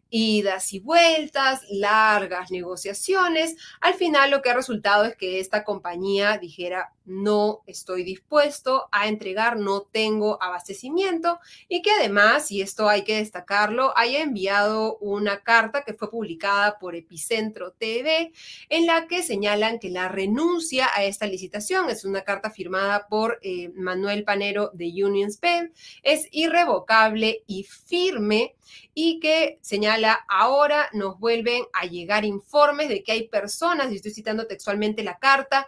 [0.09, 3.55] idas y vueltas, largas negociaciones.
[3.81, 9.07] Al final lo que ha resultado es que esta compañía dijera, no estoy dispuesto a
[9.07, 15.41] entregar, no tengo abastecimiento y que además, y esto hay que destacarlo, haya enviado una
[15.41, 18.31] carta que fue publicada por Epicentro TV
[18.69, 23.39] en la que señalan que la renuncia a esta licitación, es una carta firmada por
[23.41, 28.55] eh, Manuel Panero de Union Spend, es irrevocable y firme
[28.93, 34.11] y que señala ahora nos vuelven a llegar informes de que hay personas, y estoy
[34.11, 35.67] citando textualmente la carta,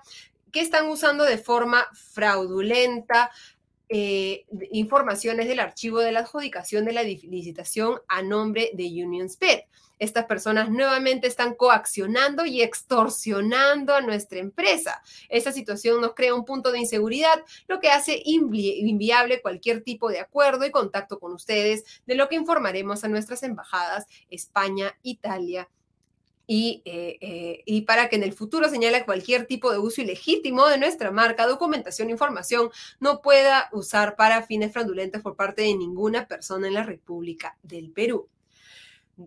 [0.52, 3.32] que están usando de forma fraudulenta
[3.94, 9.64] eh, informaciones del archivo de la adjudicación de la licitación a nombre de Union Sped.
[10.00, 15.04] Estas personas nuevamente están coaccionando y extorsionando a nuestra empresa.
[15.28, 20.22] Esta situación nos crea un punto de inseguridad, lo que hace inviable cualquier tipo de
[20.22, 25.70] acuerdo y contacto con ustedes, de lo que informaremos a nuestras embajadas España, Italia
[26.54, 30.68] y, eh, eh, y, para que en el futuro señale cualquier tipo de uso ilegítimo
[30.68, 36.28] de nuestra marca, documentación información no pueda usar para fines fraudulentos por parte de ninguna
[36.28, 38.28] persona en la República del Perú.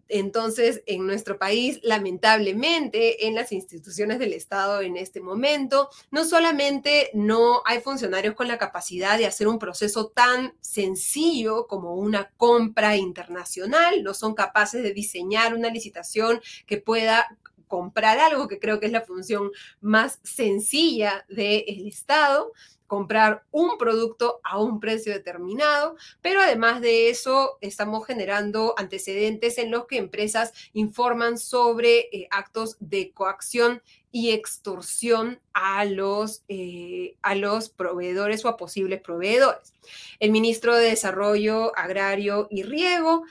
[0.09, 7.11] Entonces, en nuestro país, lamentablemente, en las instituciones del Estado en este momento, no solamente
[7.14, 12.96] no hay funcionarios con la capacidad de hacer un proceso tan sencillo como una compra
[12.96, 17.26] internacional, no son capaces de diseñar una licitación que pueda
[17.68, 22.52] comprar algo, que creo que es la función más sencilla del Estado,
[22.87, 29.70] comprar un producto a un precio determinado, pero además de eso estamos generando antecedentes en
[29.70, 37.35] los que empresas informan sobre eh, actos de coacción y extorsión a los, eh, a
[37.35, 39.73] los proveedores o a posibles proveedores.
[40.20, 43.25] El ministro de Desarrollo Agrario y Riego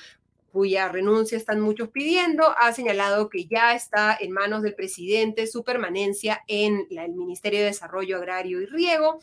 [0.53, 5.63] cuya renuncia están muchos pidiendo, ha señalado que ya está en manos del presidente su
[5.63, 9.19] permanencia en el Ministerio de Desarrollo Agrario y Riego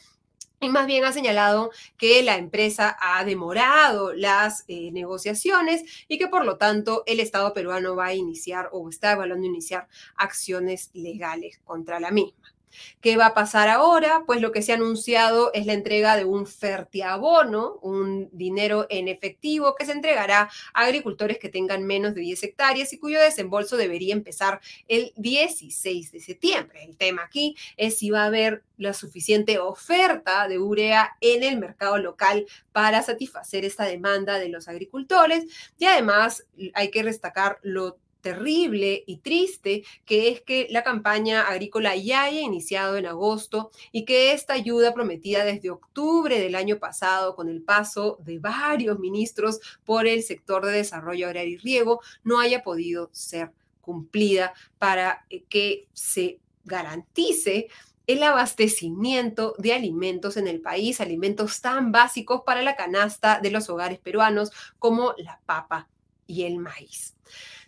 [0.60, 6.28] y más bien ha señalado que la empresa ha demorado las eh, negociaciones y que
[6.28, 11.60] por lo tanto el Estado peruano va a iniciar o está evaluando iniciar acciones legales
[11.64, 12.54] contra la misma.
[13.00, 14.24] ¿Qué va a pasar ahora?
[14.26, 19.08] Pues lo que se ha anunciado es la entrega de un fertiabono, un dinero en
[19.08, 23.76] efectivo que se entregará a agricultores que tengan menos de 10 hectáreas y cuyo desembolso
[23.76, 26.84] debería empezar el 16 de septiembre.
[26.84, 31.58] El tema aquí es si va a haber la suficiente oferta de urea en el
[31.58, 35.44] mercado local para satisfacer esta demanda de los agricultores
[35.78, 41.96] y además hay que destacar lo terrible y triste que es que la campaña agrícola
[41.96, 47.34] ya haya iniciado en agosto y que esta ayuda prometida desde octubre del año pasado
[47.34, 52.40] con el paso de varios ministros por el sector de desarrollo agrario y riego no
[52.40, 57.68] haya podido ser cumplida para eh, que se garantice
[58.06, 63.68] el abastecimiento de alimentos en el país, alimentos tan básicos para la canasta de los
[63.70, 65.88] hogares peruanos como la papa
[66.26, 67.14] y el maíz.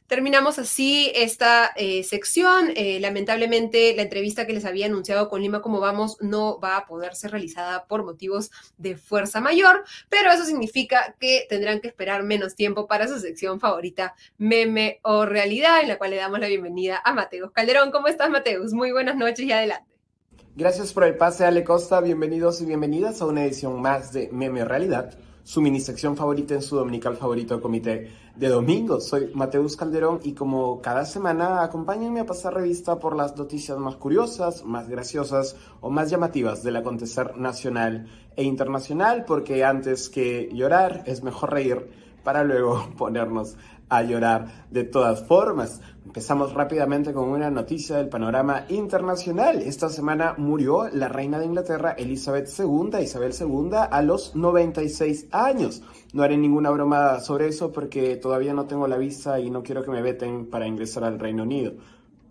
[0.07, 2.71] Terminamos así esta eh, sección.
[2.77, 6.87] Eh, lamentablemente, la entrevista que les había anunciado con Lima Como Vamos no va a
[6.87, 12.25] poder ser realizada por motivos de fuerza mayor, pero eso significa que tendrán que esperar
[12.25, 16.49] menos tiempo para su sección favorita, meme o realidad, en la cual le damos la
[16.49, 17.91] bienvenida a Mateus Calderón.
[17.91, 18.73] ¿Cómo estás, Mateus?
[18.73, 19.91] Muy buenas noches y adelante.
[20.55, 22.01] Gracias por el pase, Ale Costa.
[22.01, 26.63] Bienvenidos y bienvenidas a una edición más de Meme Realidad su mini sección favorita en
[26.63, 29.01] su dominical favorito comité de domingo.
[29.01, 33.97] Soy Mateus Calderón y como cada semana acompáñenme a pasar revista por las noticias más
[33.97, 41.03] curiosas, más graciosas o más llamativas del acontecer nacional e internacional porque antes que llorar
[41.07, 41.91] es mejor reír
[42.23, 43.57] para luego ponernos
[43.89, 45.81] a llorar de todas formas.
[46.05, 49.63] Empezamos rápidamente con una noticia del panorama internacional.
[49.63, 55.83] Esta semana murió la reina de Inglaterra, Elizabeth II, Isabel II, a los 96 años.
[56.13, 59.85] No haré ninguna broma sobre eso porque todavía no tengo la visa y no quiero
[59.85, 61.75] que me veten para ingresar al Reino Unido.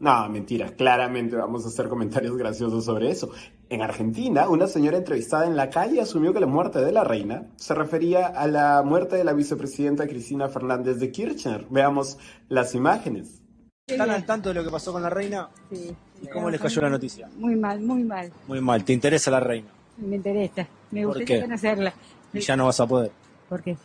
[0.01, 3.29] No, mentira, claramente vamos a hacer comentarios graciosos sobre eso.
[3.69, 7.47] En Argentina, una señora entrevistada en la calle asumió que la muerte de la reina
[7.55, 11.67] se refería a la muerte de la vicepresidenta Cristina Fernández de Kirchner.
[11.69, 12.17] Veamos
[12.49, 13.40] las imágenes.
[13.87, 15.49] ¿Están al tanto de lo que pasó con la reina?
[15.69, 15.93] Sí.
[16.21, 17.27] ¿Y cómo les cayó la noticia?
[17.35, 18.31] Muy mal, muy mal.
[18.47, 18.83] Muy mal.
[18.85, 19.69] ¿Te interesa la reina?
[19.97, 20.67] Me interesa.
[20.91, 21.41] Me ¿Por gustaría qué?
[21.41, 21.93] conocerla.
[22.33, 23.11] Y ya no vas a poder.
[23.49, 23.75] ¿Por qué?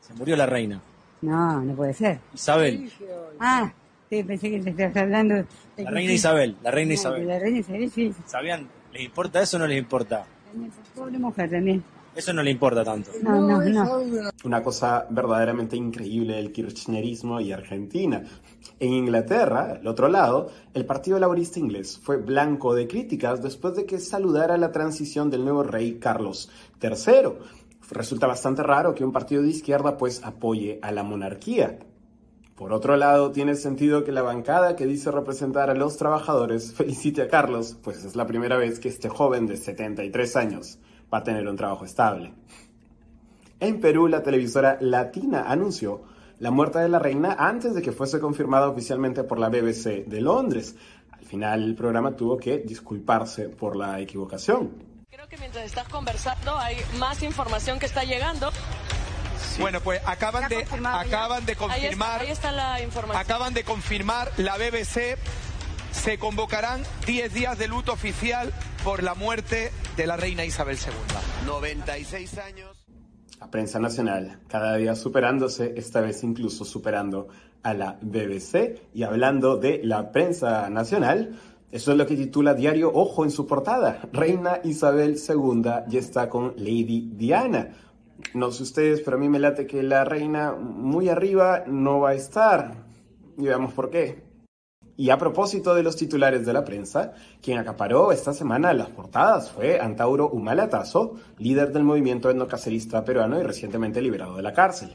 [0.00, 0.80] Se murió la reina.
[1.22, 2.20] No, no puede ser.
[2.34, 2.90] Isabel.
[3.40, 3.72] Ah,
[4.08, 5.34] sí, pensé que te estabas hablando.
[5.34, 5.46] de
[5.84, 6.14] La reina sí.
[6.16, 6.56] Isabel.
[6.62, 7.26] La reina Isabel.
[7.26, 8.14] La reina Isabel, sí.
[8.26, 8.68] ¿Sabían?
[8.92, 10.24] ¿Les importa eso o no les importa?
[10.94, 11.82] Pobre mujer también.
[12.14, 13.10] Eso no le importa tanto.
[13.22, 14.30] No, no, no.
[14.44, 18.22] Una cosa verdaderamente increíble del kirchnerismo y Argentina.
[18.78, 23.84] En Inglaterra, al otro lado, el Partido Laborista inglés fue blanco de críticas después de
[23.84, 26.50] que saludara la transición del nuevo rey Carlos
[26.82, 27.34] III.
[27.90, 31.78] Resulta bastante raro que un partido de izquierda pues apoye a la monarquía.
[32.54, 37.22] Por otro lado, tiene sentido que la bancada que dice representar a los trabajadores felicite
[37.22, 40.78] a Carlos, pues es la primera vez que este joven de 73 años
[41.12, 42.34] va a tener un trabajo estable.
[43.58, 46.02] En Perú, la televisora Latina anunció
[46.40, 50.20] la muerte de la reina antes de que fuese confirmada oficialmente por la BBC de
[50.20, 50.74] Londres.
[51.12, 54.82] Al final, el programa tuvo que disculparse por la equivocación.
[55.10, 58.50] Creo que mientras estás conversando hay más información que está llegando.
[59.58, 63.22] Bueno, pues acaban de, acaban de Ahí está, confirmar, ahí está la información.
[63.22, 65.18] acaban de confirmar la BBC,
[65.92, 71.46] se convocarán 10 días de luto oficial por la muerte de la reina Isabel II.
[71.46, 72.79] 96 años.
[73.40, 77.28] La prensa nacional cada día superándose, esta vez incluso superando
[77.62, 78.82] a la BBC.
[78.92, 81.38] Y hablando de la prensa nacional,
[81.72, 84.02] eso es lo que titula Diario Ojo en su portada.
[84.12, 87.70] Reina Isabel II ya está con Lady Diana.
[88.34, 92.10] No sé ustedes, pero a mí me late que la reina muy arriba no va
[92.10, 92.74] a estar.
[93.38, 94.29] Y veamos por qué.
[95.00, 99.50] Y a propósito de los titulares de la prensa, quien acaparó esta semana las portadas
[99.50, 104.94] fue Antauro Humala Tazo, líder del movimiento etnocacerista peruano y recientemente liberado de la cárcel.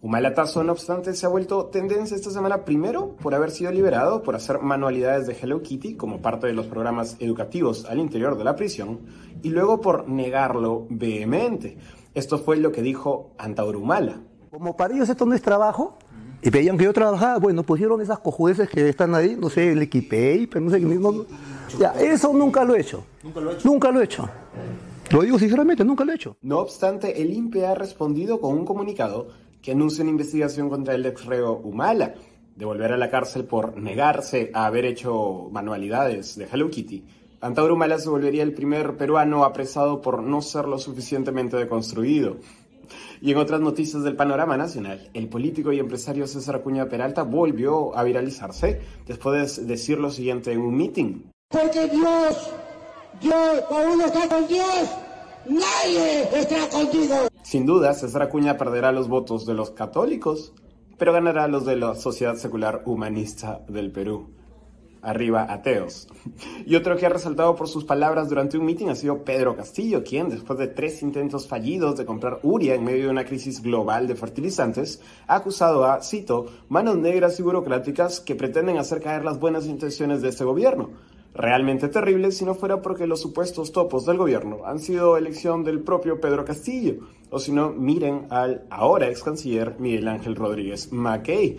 [0.00, 4.22] Humala Tazo, no obstante, se ha vuelto tendencia esta semana primero por haber sido liberado
[4.22, 8.44] por hacer manualidades de Hello Kitty como parte de los programas educativos al interior de
[8.44, 9.00] la prisión
[9.42, 11.76] y luego por negarlo vehemente.
[12.14, 14.22] Esto fue lo que dijo Antauro Humala.
[14.50, 15.98] Como para ellos esto no es trabajo,
[16.42, 19.82] y pedían que yo trabajara, bueno, pusieron esas cojudeces que están ahí, no sé, el
[19.82, 21.24] equipé, pero no sé qué mismo.
[21.78, 23.04] Ya, eso nunca lo he hecho.
[23.22, 23.68] Nunca lo he hecho.
[23.68, 24.28] Nunca lo he hecho.
[25.10, 26.36] Lo digo sinceramente, nunca lo he hecho.
[26.42, 29.28] No obstante, el INPE ha respondido con un comunicado
[29.62, 32.14] que anuncia una investigación contra el ex reo Humala,
[32.56, 37.04] de volver a la cárcel por negarse a haber hecho manualidades de Hello Kitty.
[37.40, 42.38] Antauro Humala se volvería el primer peruano apresado por no ser lo suficientemente deconstruido.
[43.20, 47.96] Y en otras noticias del panorama nacional, el político y empresario César Acuña Peralta volvió
[47.96, 51.22] a viralizarse después de decir lo siguiente en un meeting.
[51.48, 52.50] Porque Dios
[53.20, 53.30] Yo,
[53.68, 54.90] cuando uno está con Dios,
[55.46, 57.28] nadie está contigo.
[57.42, 60.54] Sin duda, César Acuña perderá los votos de los católicos,
[60.98, 64.30] pero ganará los de la Sociedad Secular Humanista del Perú.
[65.02, 66.06] Arriba, ateos.
[66.64, 70.04] Y otro que ha resaltado por sus palabras durante un mitin ha sido Pedro Castillo,
[70.04, 74.06] quien, después de tres intentos fallidos de comprar uria en medio de una crisis global
[74.06, 79.40] de fertilizantes, ha acusado a, cito, manos negras y burocráticas que pretenden hacer caer las
[79.40, 80.90] buenas intenciones de este gobierno.
[81.34, 85.80] Realmente terrible si no fuera porque los supuestos topos del gobierno han sido elección del
[85.80, 91.58] propio Pedro Castillo, o si no, miren al ahora ex canciller Miguel Ángel Rodríguez Mackey.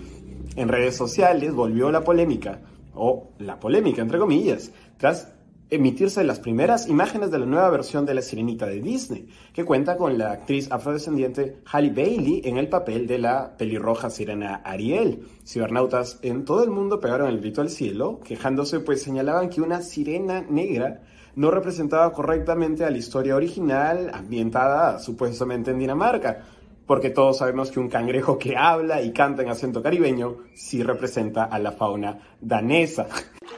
[0.56, 2.62] En redes sociales volvió la polémica
[2.94, 5.34] o la polémica, entre comillas, tras
[5.70, 9.98] emitirse las primeras imágenes de la nueva versión de La Sirenita de Disney, que cuenta
[9.98, 15.26] con la actriz afrodescendiente Halle Bailey en el papel de la pelirroja sirena Ariel.
[15.46, 19.82] Cibernautas en todo el mundo pegaron el grito al cielo, quejándose pues señalaban que una
[19.82, 21.02] sirena negra
[21.36, 26.44] no representaba correctamente a la historia original ambientada supuestamente en Dinamarca,
[26.86, 31.46] porque todos sabemos que un cangrejo que habla y canta en acento caribeño sí representa
[31.46, 33.08] a la fauna danesa.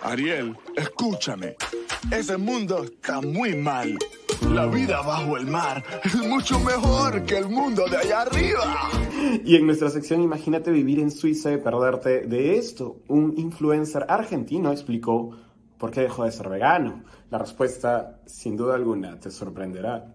[0.01, 1.55] Ariel, escúchame.
[2.11, 3.97] Ese mundo está muy mal.
[4.51, 8.89] La vida bajo el mar es mucho mejor que el mundo de allá arriba.
[9.43, 14.71] Y en nuestra sección Imagínate vivir en Suiza y perderte de esto, un influencer argentino
[14.71, 15.31] explicó
[15.77, 17.03] por qué dejó de ser vegano.
[17.29, 20.13] La respuesta, sin duda alguna, te sorprenderá.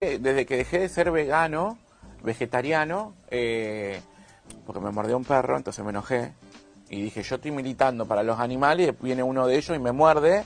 [0.00, 1.78] Desde que dejé de ser vegano,
[2.22, 4.00] vegetariano, eh,
[4.66, 6.32] porque me mordió un perro, entonces me enojé.
[6.88, 9.92] Y dije, yo estoy militando para los animales, y viene uno de ellos y me
[9.92, 10.44] muerde.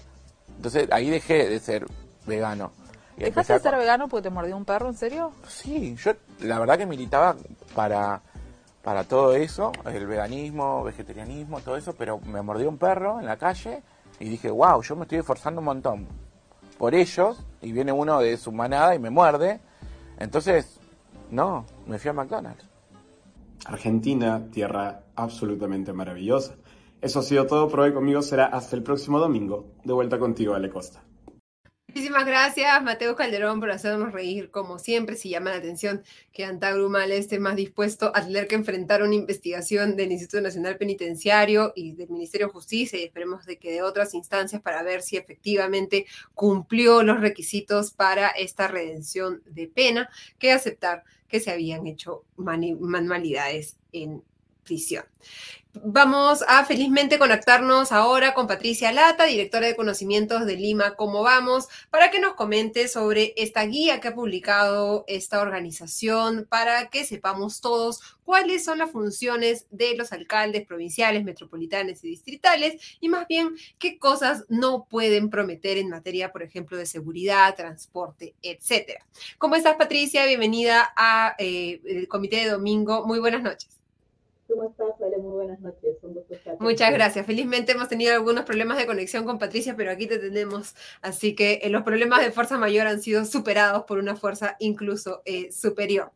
[0.56, 1.86] Entonces ahí dejé de ser
[2.26, 2.72] vegano.
[3.16, 5.32] Y ¿Dejaste de ser vegano porque te mordió un perro, en serio?
[5.46, 7.36] Sí, yo la verdad que militaba
[7.74, 8.20] para,
[8.82, 13.36] para todo eso, el veganismo, vegetarianismo, todo eso, pero me mordió un perro en la
[13.36, 13.82] calle
[14.18, 16.08] y dije, wow, yo me estoy esforzando un montón
[16.78, 19.60] por ellos y viene uno de su manada y me muerde.
[20.18, 20.80] Entonces,
[21.30, 22.66] no, me fui a McDonald's.
[23.66, 26.56] Argentina, tierra absolutamente maravillosa.
[27.00, 28.22] Eso ha sido todo por hoy conmigo.
[28.22, 29.66] Será hasta el próximo domingo.
[29.84, 31.02] De vuelta contigo, Ale Costa.
[31.94, 35.14] Muchísimas gracias, Mateo Calderón, por hacernos reír, como siempre.
[35.14, 39.94] Si llama la atención que Antagrumal esté más dispuesto a tener que enfrentar una investigación
[39.94, 44.12] del Instituto Nacional Penitenciario y del Ministerio de Justicia, y esperemos de que de otras
[44.14, 51.04] instancias para ver si efectivamente cumplió los requisitos para esta redención de pena, que aceptar
[51.28, 54.24] que se habían hecho manualidades en
[55.82, 61.66] Vamos a felizmente conectarnos ahora con Patricia Lata, directora de conocimientos de Lima, ¿cómo vamos?
[61.90, 67.60] Para que nos comente sobre esta guía que ha publicado esta organización, para que sepamos
[67.60, 73.56] todos cuáles son las funciones de los alcaldes provinciales, metropolitanos y distritales, y más bien
[73.80, 79.04] qué cosas no pueden prometer en materia, por ejemplo, de seguridad, transporte, etcétera.
[79.38, 80.24] ¿Cómo estás, Patricia?
[80.24, 83.04] Bienvenida a eh, el Comité de Domingo.
[83.04, 83.83] Muy buenas noches.
[84.48, 85.16] ¿Cómo estás, Ale?
[85.18, 85.96] Muy buenas noches.
[86.02, 87.24] Un gusto estar Muchas gracias.
[87.24, 90.74] Felizmente hemos tenido algunos problemas de conexión con Patricia, pero aquí te tenemos.
[91.00, 95.22] Así que eh, los problemas de fuerza mayor han sido superados por una fuerza incluso
[95.24, 96.12] eh, superior.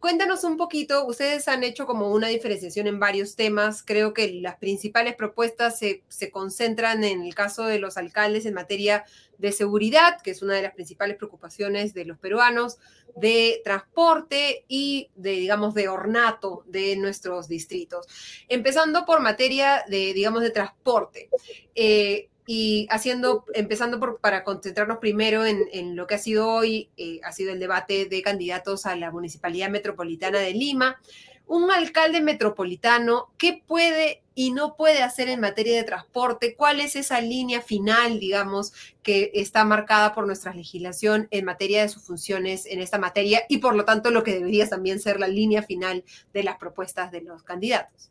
[0.00, 4.56] Cuéntanos un poquito, ustedes han hecho como una diferenciación en varios temas, creo que las
[4.56, 9.04] principales propuestas se, se, concentran en el caso de los alcaldes en materia
[9.38, 12.78] de seguridad, que es una de las principales preocupaciones de los peruanos,
[13.16, 18.06] de transporte y de, digamos, de ornato de nuestros distritos.
[18.48, 21.28] Empezando por materia de, digamos, de transporte.
[21.74, 26.88] Eh, y haciendo, empezando por, para concentrarnos primero en, en lo que ha sido hoy,
[26.96, 30.98] eh, ha sido el debate de candidatos a la Municipalidad Metropolitana de Lima.
[31.46, 36.54] Un alcalde metropolitano, ¿qué puede y no puede hacer en materia de transporte?
[36.54, 38.72] ¿Cuál es esa línea final, digamos,
[39.02, 43.58] que está marcada por nuestra legislación en materia de sus funciones en esta materia y
[43.58, 47.20] por lo tanto lo que debería también ser la línea final de las propuestas de
[47.20, 48.10] los candidatos?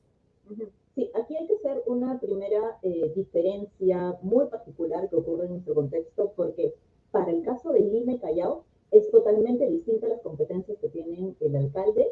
[0.94, 1.37] Sí, aquí
[1.88, 6.74] una primera eh, diferencia muy particular que ocurre en nuestro contexto, porque
[7.12, 11.56] para el caso de Lima y Callao es totalmente distinta las competencias que tienen el
[11.56, 12.08] alcalde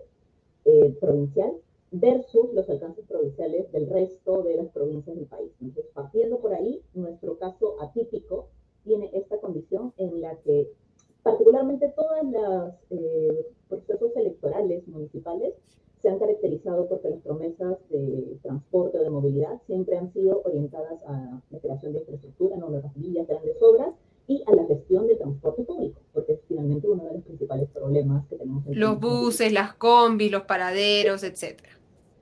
[0.65, 1.53] eh, provincial
[1.91, 5.51] versus los alcances provinciales del resto de las provincias del país.
[5.61, 8.47] Entonces, partiendo por ahí, nuestro caso atípico
[8.83, 10.71] tiene esta condición en la que
[11.23, 15.55] particularmente todos los eh, procesos electorales municipales
[16.01, 21.03] se han caracterizado porque las promesas de transporte o de movilidad siempre han sido orientadas
[21.05, 23.93] a la creación de infraestructura, no nuevas vías, grandes obras,
[24.27, 28.25] y a la gestión de transporte público, porque es finalmente uno de los principales problemas
[28.27, 28.65] que tenemos.
[28.65, 31.69] En los buses, las combis, los paraderos, etcétera.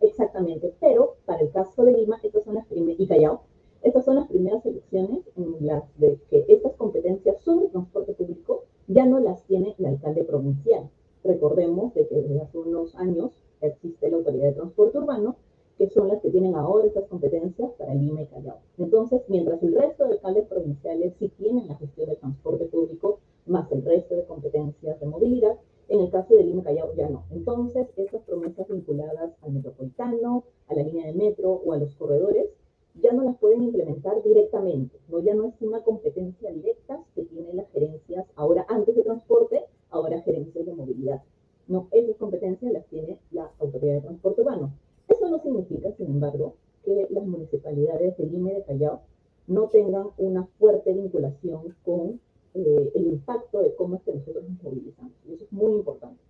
[0.01, 3.43] Exactamente, pero para el caso de Lima, estas son las primeras, y Callao,
[3.81, 9.05] Estas son las primeras elecciones en las de que estas competencias sobre transporte público ya
[9.05, 10.89] no las tiene el alcalde provincial.
[11.23, 13.31] Recordemos de que desde hace unos años
[13.67, 15.35] existe la Autoridad de Transporte Urbano,
[15.77, 18.59] que son las que tienen ahora estas competencias para Lima y Callao.
[18.77, 23.71] Entonces, mientras el resto de alcaldes provinciales sí tienen la gestión del transporte público, más
[23.71, 25.57] el resto de competencias de movilidad,
[25.89, 27.25] en el caso de Lima y Callao ya no.
[27.31, 32.49] Entonces, estas promesas vinculadas al metropolitano, a la línea de metro o a los corredores,
[32.95, 35.19] ya no las pueden implementar directamente, ¿no?
[35.19, 40.21] ya no es una competencia directa que tienen las gerencias ahora antes de transporte, ahora
[40.21, 41.23] gerencias de movilidad.
[41.67, 44.73] No, esas competencias las tiene la Autoridad de Transporte Urbano.
[45.07, 49.01] Eso no significa, sin embargo, que las municipalidades de Lima y de Callao
[49.47, 52.19] no tengan una fuerte vinculación con
[52.53, 55.13] eh, el impacto de cómo es que nosotros nos movilizamos.
[55.27, 56.21] Y eso es muy importante.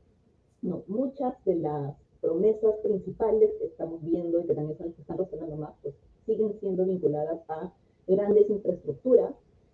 [0.62, 5.02] No, muchas de las promesas principales que estamos viendo y que también son las que
[5.02, 5.94] están resonando más, pues
[6.26, 7.74] siguen siendo vinculadas a
[8.08, 9.34] grandes infraestructuras,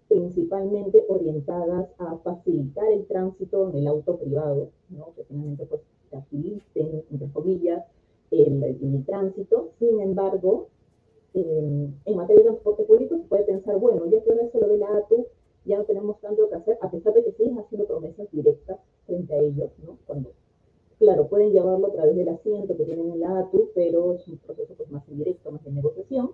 [0.09, 5.13] principalmente orientadas a facilitar el tránsito en el auto privado, ¿no?
[5.15, 5.81] que finalmente pues
[6.11, 7.85] agilicen, entre comillas,
[8.31, 9.69] el, el, tránsito.
[9.77, 10.67] Sin embargo,
[11.35, 14.67] eh, en materia de transporte público se puede pensar, bueno, ya que ahora se lo
[14.67, 15.27] ve la ATU,
[15.65, 19.33] ya no tenemos tanto que hacer, a pesar de que siguen haciendo promesas directas frente
[19.33, 19.99] a ellos, ¿no?
[20.07, 20.31] Cuando,
[20.97, 24.37] claro, pueden llevarlo a través del asiento que tienen en la ATU, pero es un
[24.37, 26.31] proceso pues, más indirecto, más de negociación,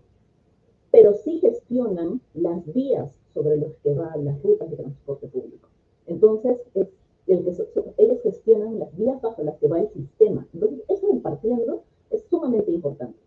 [0.92, 5.68] pero sí gestionan las vías sobre las que van las rutas de transporte público.
[6.08, 6.88] Entonces, es
[7.28, 7.52] el que,
[7.98, 10.48] ellos gestionan las vías bajo las que va el sistema.
[10.54, 13.20] Entonces, eso en partiendo es sumamente importante,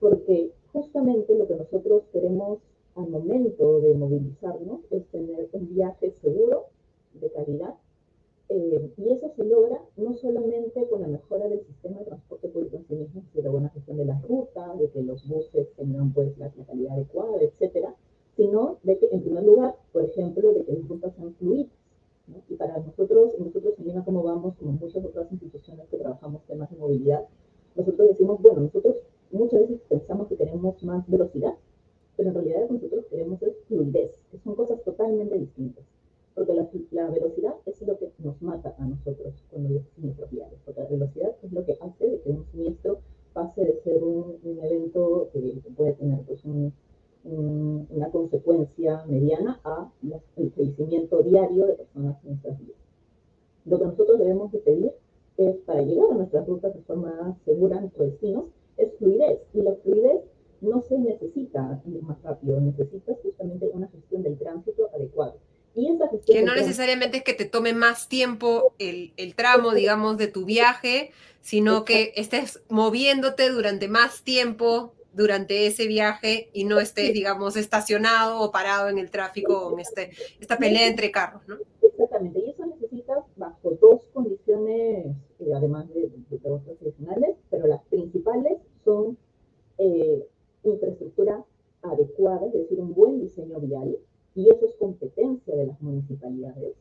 [0.00, 2.58] porque justamente lo que nosotros queremos
[2.94, 6.66] al momento de movilizarnos es tener un viaje seguro,
[7.14, 7.74] de calidad,
[8.48, 12.76] eh, y eso se logra no solamente con la mejora del sistema de transporte público
[12.76, 16.12] en sí mismo, de la buena gestión de las rutas, de que los buses tengan
[16.12, 17.94] pues la, la calidad adecuada, etcétera,
[18.40, 21.70] sino de que en primer lugar, por ejemplo, de que las rutas sean fluidas.
[22.26, 22.42] ¿no?
[22.48, 26.70] Y para nosotros, nosotros en Lima, como vamos, como muchas otras instituciones que trabajamos temas
[26.70, 27.26] de movilidad,
[27.76, 28.96] nosotros decimos, bueno, nosotros
[29.30, 31.52] muchas veces pensamos que queremos más velocidad,
[32.16, 35.84] pero en realidad lo que nosotros queremos es fluidez, que son cosas totalmente distintas.
[36.34, 40.58] Porque la, la, velocidad es lo que nos mata a nosotros cuando hay siniestros viales,
[40.64, 43.00] porque la velocidad es lo que hace de que un siniestro
[43.34, 46.72] pase de ser un, un evento que puede tener pues, un,
[47.24, 52.76] un, una consecuencia mediana a la, el fallecimiento diario de personas en nuestras vidas.
[53.66, 54.92] Lo que nosotros debemos de pedir
[55.36, 58.44] es, para llegar a nuestras rutas de forma segura a nuestros destinos,
[58.76, 59.40] es fluidez.
[59.54, 60.20] Y la fluidez
[60.60, 65.34] no se necesita ir más rápido, necesitas justamente una gestión del tránsito adecuada.
[65.74, 69.72] Y esa gestión que no necesariamente es que te tome más tiempo el, el tramo,
[69.72, 76.64] digamos, de tu viaje, sino que estés moviéndote durante más tiempo durante ese viaje y
[76.64, 81.42] no estés, digamos, estacionado o parado en el tráfico en este, esta pelea entre carros,
[81.48, 81.56] ¿no?
[81.82, 85.06] Exactamente, y eso necesitas bajo dos condiciones,
[85.40, 89.18] eh, además de, de, de otras adicionales, pero las principales son
[89.78, 90.26] eh,
[90.64, 91.44] infraestructura
[91.82, 93.98] adecuada, es decir, un buen diseño vial,
[94.34, 96.74] y eso es competencia de las municipalidades,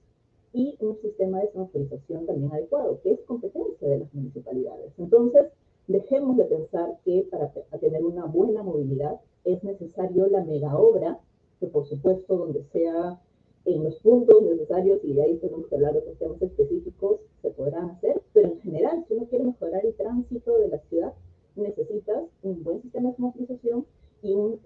[0.54, 4.92] y un sistema de transferización también adecuado, que es competencia de las municipalidades.
[4.98, 5.46] Entonces,
[5.90, 11.20] dejemos de pensar que para tener una buena movilidad es necesario la mega obra,
[11.60, 13.20] que por supuesto donde sea
[13.66, 17.90] en los puntos necesarios, y de ahí tenemos que hablar de temas específicos, se podrán
[17.90, 21.14] hacer, pero en general, si uno quiere mejorar el tránsito de la ciudad,
[21.56, 23.86] necesitas un buen sistema de movilización
[24.22, 24.60] y un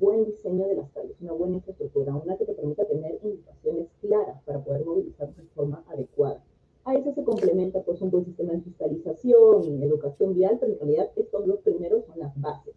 [0.00, 4.42] buen diseño de las calles, una buena infraestructura, una que te permita tener indicaciones claras
[4.44, 6.42] para poder movilizarse de forma adecuada.
[6.84, 11.10] A eso se complementa pues un buen sistema de fiscalización educación vial, pero en realidad
[11.16, 12.74] estos dos primeros son las bases.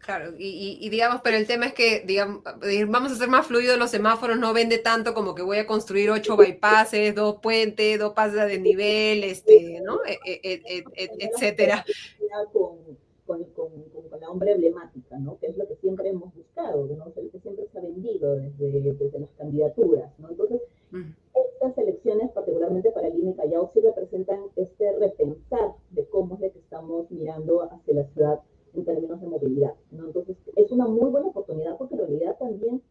[0.00, 2.42] Claro, y, y, y, digamos, pero el tema es que, digamos,
[2.88, 6.10] vamos a hacer más fluidos los semáforos, no vende tanto como que voy a construir
[6.10, 9.98] ocho bypasses, dos puentes, dos pases de nivel, este, ¿no?
[10.06, 11.84] E, e, e, etcétera.
[12.54, 12.78] Con,
[13.26, 13.68] con, con,
[14.08, 15.38] con, la hombre emblemática, ¿no?
[15.38, 17.12] Que es lo que siempre hemos buscado, ¿no?
[17.14, 20.30] El que siempre se ha vendido desde, desde las candidaturas, ¿no?
[20.30, 20.62] Entonces.
[21.54, 26.50] Estas elecciones, particularmente para Lima y Callao, sí representan este repensar de cómo es de
[26.52, 28.40] que estamos mirando hacia la ciudad
[28.74, 29.74] en términos de movilidad.
[29.90, 30.06] ¿no?
[30.06, 32.82] Entonces, es una muy buena oportunidad porque en realidad también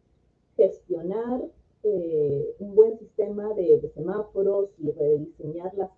[0.56, 1.42] gestionar
[1.84, 5.90] eh, un buen sistema de, de, semáforos y rediseñar las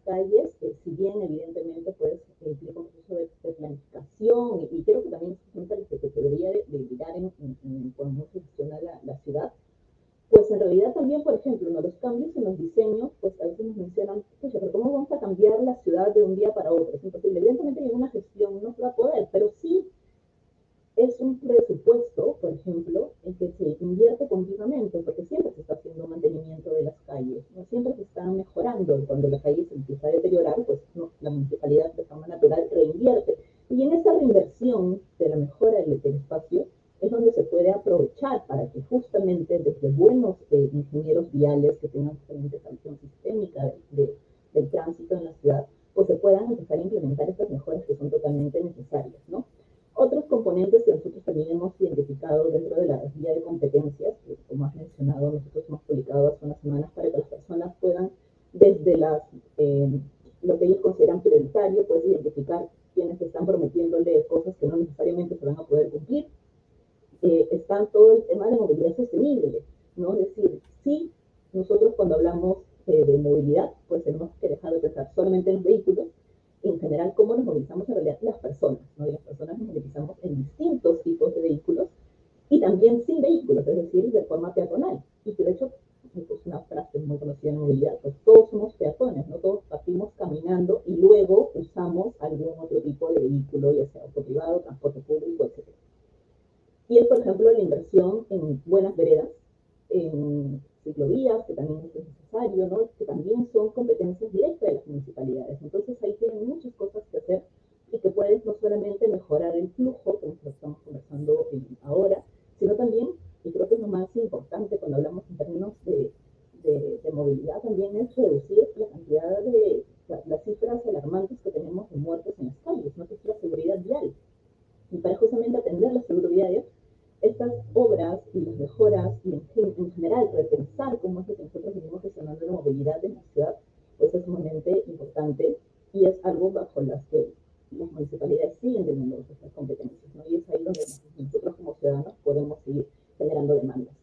[130.32, 133.56] repensar cómo es que nosotros venimos gestionando la movilidad en la ciudad,
[133.98, 135.58] pues es sumamente importante
[135.92, 137.32] y es algo bajo las que
[137.70, 140.24] las municipalidades siguen teniendo estas competencias, ¿no?
[140.28, 140.80] Y es ahí donde
[141.16, 143.94] nosotros como ciudadanos podemos seguir generando demandas.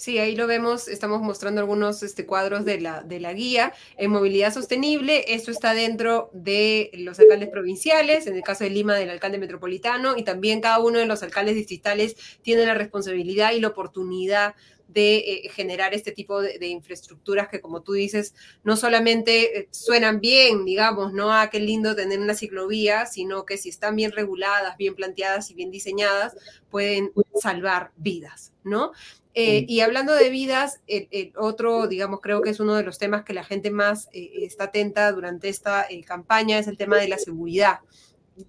[0.00, 4.10] Sí, ahí lo vemos, estamos mostrando algunos este, cuadros de la, de la guía en
[4.10, 5.26] movilidad sostenible.
[5.34, 10.16] Esto está dentro de los alcaldes provinciales, en el caso de Lima del alcalde metropolitano,
[10.16, 14.54] y también cada uno de los alcaldes distritales tiene la responsabilidad y la oportunidad
[14.92, 18.34] de eh, generar este tipo de, de, infraestructuras que, como tú dices,
[18.64, 21.32] no solamente eh, suenan bien, digamos, ¿no?
[21.32, 25.54] Ah, qué lindo tener una ciclovía, sino que si están bien reguladas, bien planteadas y
[25.54, 26.36] bien diseñadas,
[26.70, 28.92] pueden salvar vidas, ¿no?
[29.34, 32.98] Eh, y hablando de vidas, el, el, otro, digamos, creo que es uno de los
[32.98, 36.96] temas que la gente más eh, está atenta durante esta eh, campaña, es el tema
[36.96, 37.78] de la seguridad.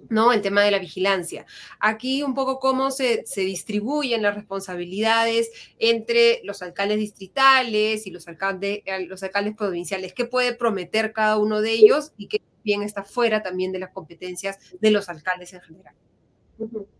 [0.10, 0.32] ¿No?
[0.34, 1.46] El tema de la vigilancia.
[1.80, 8.28] Aquí un poco cómo se, se, distribuyen las responsabilidades entre los alcaldes distritales y los
[8.28, 10.14] alcaldes, los alcaldes provinciales.
[10.14, 13.92] ¿Qué puede prometer cada uno de ellos y qué bien está fuera también de las
[13.92, 15.96] competencias de los alcaldes en general?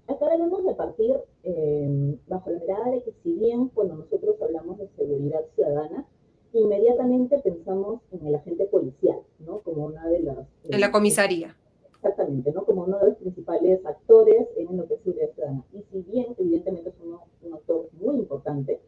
[0.08, 4.80] Acá debemos de partir eh, bajo la mirada de que si bien cuando nosotros hablamos
[4.80, 6.06] de seguridad ciudadana,
[6.54, 9.60] inmediatamente pensamos en el agente policial, ¿no?
[9.60, 10.40] Como una de las...
[10.40, 11.56] Eh, en la comisaría.
[12.04, 12.66] Exactamente, ¿no?
[12.66, 15.64] Como uno de los principales actores en lo que es seguridad ciudadana.
[15.72, 18.80] Y si bien evidentemente es uno, un actor muy importante,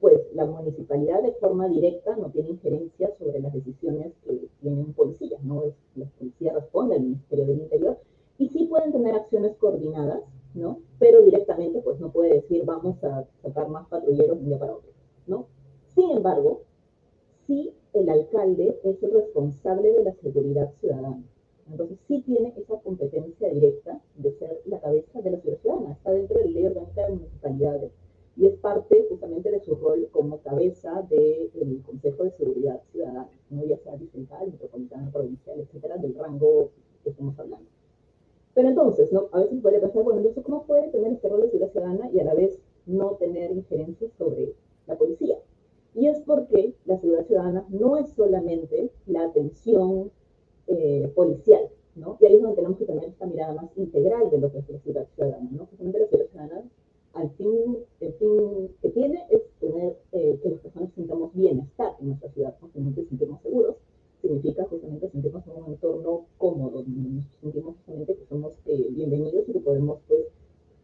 [0.00, 4.94] pues la municipalidad de forma directa no tiene injerencia sobre las decisiones que tiene un
[4.94, 5.64] policía, ¿no?
[5.96, 7.98] La policía responde al Ministerio del Interior
[8.38, 10.22] y sí pueden tener acciones coordinadas,
[10.54, 10.78] ¿no?
[10.98, 14.76] Pero directamente, pues no puede decir vamos a sacar más patrulleros de un día para
[14.76, 14.90] otro,
[15.26, 15.46] ¿no?
[15.94, 16.62] Sin embargo,
[17.46, 21.22] sí el alcalde es el responsable de la seguridad ciudadana.
[21.72, 25.92] Entonces sí tiene esa competencia directa de ser la cabeza de la seguridad ciudadana.
[25.92, 27.92] Está dentro de la ley orgánica de municipalidades
[28.36, 33.28] y es parte justamente de su rol como cabeza del de Consejo de Seguridad Ciudadana,
[33.48, 33.64] ¿no?
[33.64, 36.70] ya sea distrital, metropolitana, provincial, etcétera, del rango
[37.02, 37.66] que estamos hablando.
[38.54, 39.28] Pero entonces, ¿no?
[39.32, 42.20] a veces podría pensar, bueno, entonces, ¿cómo puede tener este rol de seguridad ciudadana y
[42.20, 44.54] a la vez no tener injerencia sobre
[44.86, 45.38] la policía?
[45.94, 50.10] Y es porque la seguridad ciudadana no es solamente la atención
[50.66, 52.16] eh, policial, ¿no?
[52.20, 54.68] Y ahí es donde tenemos que tener esta mirada más integral de lo que es
[54.68, 55.66] la seguridad ciudadana, ¿no?
[55.66, 56.70] Justamente la seguridad ciudadana,
[57.14, 62.08] al fin, el fin que tiene es tener eh, que las personas sintamos bienestar en
[62.08, 62.72] nuestra ciudad, ¿no?
[62.72, 63.76] que nos sentimos seguros,
[64.22, 69.52] significa justamente sentirnos en un entorno cómodo, nos sentimos justamente que somos eh, bienvenidos y
[69.52, 70.26] que podemos pues,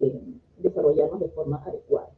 [0.00, 0.20] eh,
[0.58, 2.10] desarrollarnos de forma adecuada.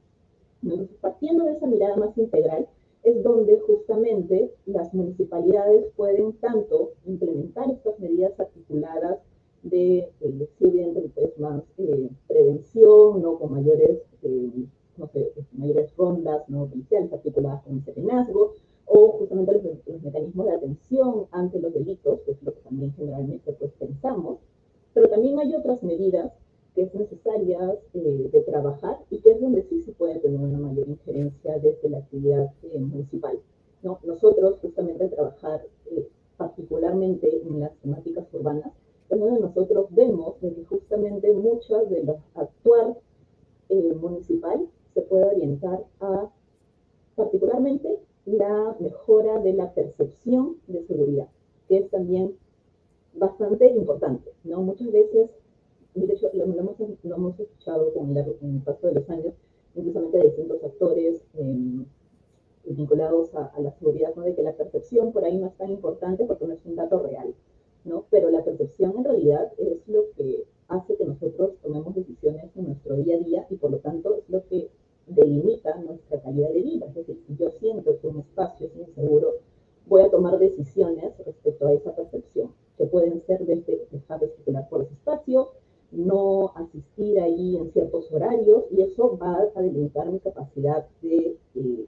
[0.63, 2.69] Entonces, partiendo de esa mirada más integral,
[3.03, 9.19] es donde justamente las municipalidades pueden tanto implementar estas medidas articuladas
[9.63, 13.39] de, eh, evidente, pues, más eh, prevención, ¿no?
[13.39, 14.51] con mayores, eh,
[14.97, 18.55] no sé, mayores rondas no policiales articuladas con el serenazgo,
[18.87, 22.93] o justamente los, los, mecanismos de atención ante los delitos, que es lo que también
[22.95, 24.39] generalmente pues, pensamos,
[24.93, 26.33] pero también hay otras medidas
[26.75, 30.59] que es necesaria eh, de trabajar y que es donde sí se puede tener una
[30.59, 33.39] mayor injerencia desde la actividad eh, municipal.
[33.83, 33.99] ¿no?
[34.05, 38.73] Nosotros, justamente al trabajar eh, particularmente en las temáticas urbanas,
[39.11, 42.97] donde nosotros vemos que justamente muchas de las actuar
[43.68, 46.31] eh, municipal se puede orientar a
[47.16, 51.29] particularmente la mejora de la percepción de seguridad,
[51.68, 52.37] que es también
[53.14, 54.62] bastante importante, ¿no?
[54.62, 55.31] Muchas veces,
[55.95, 59.11] de hecho lo, lo hemos, lo hemos escuchado con, la, con, el paso de los
[59.11, 59.34] años,
[59.74, 61.84] inclusivamente de distintos actores eh,
[62.64, 64.22] vinculados a, a, la seguridad, ¿no?
[64.22, 67.03] de que la percepción por ahí no es tan importante porque no es un dato
[67.03, 67.34] real,
[67.84, 68.05] ¿no?
[68.11, 72.97] Pero la percepción en realidad es lo que hace que nosotros tomemos decisiones en nuestro
[72.97, 74.70] día a día y por lo tanto es lo que
[75.07, 76.86] delimita nuestra calidad de vida.
[76.86, 79.34] Es decir, si yo siento que un espacio es inseguro,
[79.86, 84.68] voy a tomar decisiones respecto a esa percepción, que pueden ser desde dejar de circular
[84.68, 85.51] por ese espacio,
[85.93, 91.86] no asistir ahí en ciertos horarios, y eso va a delimitar mi capacidad de eh,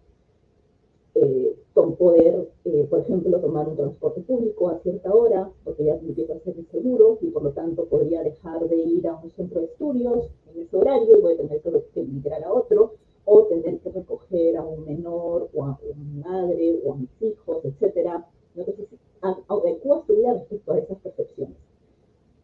[1.14, 6.34] eh, poder, eh, por ejemplo, tomar un transporte público a cierta hora, porque ya empieza
[6.34, 9.66] a ser inseguro y por lo tanto podría dejar de ir a un centro de
[9.66, 11.60] estudios en ese horario y voy a tener
[11.94, 12.94] que, migrar a otro,
[13.24, 17.64] o tener que recoger a un menor o a una madre o a mis hijos,
[17.64, 18.10] etc.
[18.56, 18.88] Entonces,
[19.20, 21.56] adecua su vida respecto a esas percepciones.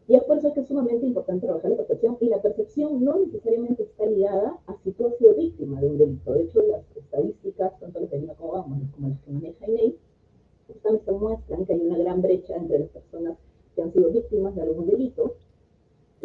[0.06, 3.18] Y es por eso que es sumamente importante trabajar la percepción, y la percepción no
[3.18, 6.32] necesariamente está ligada a si tú has sido víctima de un delito.
[6.32, 9.96] De hecho, las estadísticas, tanto las de Lima como vamos, como las que maneja INEI,
[10.66, 13.38] justamente muestran que hay una gran brecha entre las personas
[13.74, 15.36] que han sido víctimas de algún delito.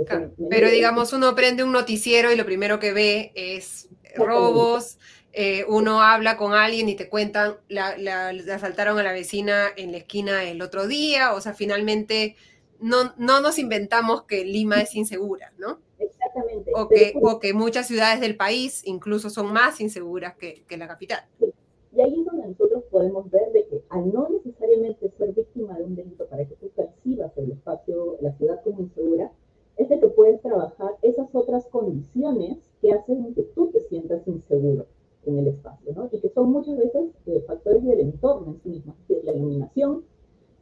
[0.07, 4.97] Claro, pero digamos, uno prende un noticiero y lo primero que ve es robos,
[5.31, 9.67] eh, uno habla con alguien y te cuentan, la, la, la asaltaron a la vecina
[9.77, 12.35] en la esquina el otro día, o sea, finalmente
[12.79, 15.79] no, no nos inventamos que Lima es insegura, ¿no?
[16.33, 16.71] Exactamente.
[16.75, 20.87] O que, o que muchas ciudades del país incluso son más inseguras que, que la
[20.87, 21.19] capital.
[21.95, 25.83] Y ahí es donde nosotros podemos ver de que al no necesariamente ser víctima de
[25.83, 29.31] un delito para que tú percibas el espacio, la ciudad como insegura,
[29.77, 34.87] es de que puedes trabajar esas otras condiciones que hacen que tú te sientas inseguro
[35.25, 36.09] en el espacio, ¿no?
[36.11, 39.33] Y que son muchas veces eh, factores del entorno en sí mismo, es decir, la
[39.33, 40.03] iluminación,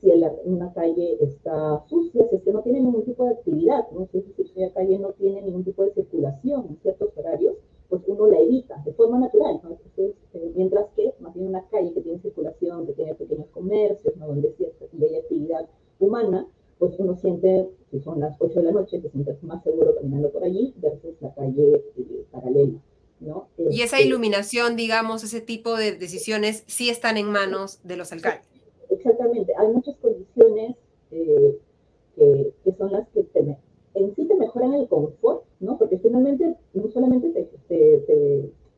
[0.01, 0.11] si
[0.45, 4.07] una calle está sucia, si es que no tiene ningún tipo de actividad, ¿no?
[4.11, 7.55] si, si la calle no tiene ningún tipo de circulación en ciertos horarios,
[7.91, 9.71] pues uno la evita de forma natural, ¿no?
[9.71, 14.15] Entonces, eh, mientras que más bien una calle que tiene circulación, que tiene pequeños comercios,
[14.15, 14.27] ¿no?
[14.27, 16.47] donde sí hay actividad humana,
[16.79, 20.31] pues uno siente, si son las 8 de la noche, te sientes más seguro caminando
[20.31, 22.79] por allí versus la calle eh, paralela.
[23.19, 23.49] ¿no?
[23.57, 28.47] Y esa iluminación, digamos, ese tipo de decisiones sí están en manos de los alcaldes.
[28.91, 30.75] Exactamente, hay muchas condiciones
[31.11, 31.57] eh,
[32.15, 33.57] que, son las que te,
[33.93, 35.77] en sí te mejoran el confort, ¿no?
[35.77, 37.97] Porque finalmente no solamente te,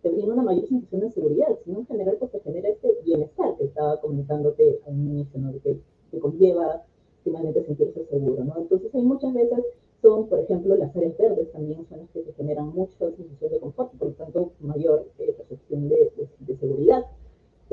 [0.02, 3.66] te, brinda una mayor sensación de seguridad, sino en general te genera este bienestar que
[3.66, 5.52] estaba comentándote al inicio, ¿no?
[5.64, 5.80] Que,
[6.20, 6.84] conlleva
[7.24, 8.54] finalmente sentirse seguro, ¿no?
[8.60, 9.66] Entonces hay muchas veces
[10.00, 13.60] son, por ejemplo, las áreas verdes también son las que te generan mucha sensación de
[13.60, 17.04] confort, por lo tanto mayor eh, percepción de seguridad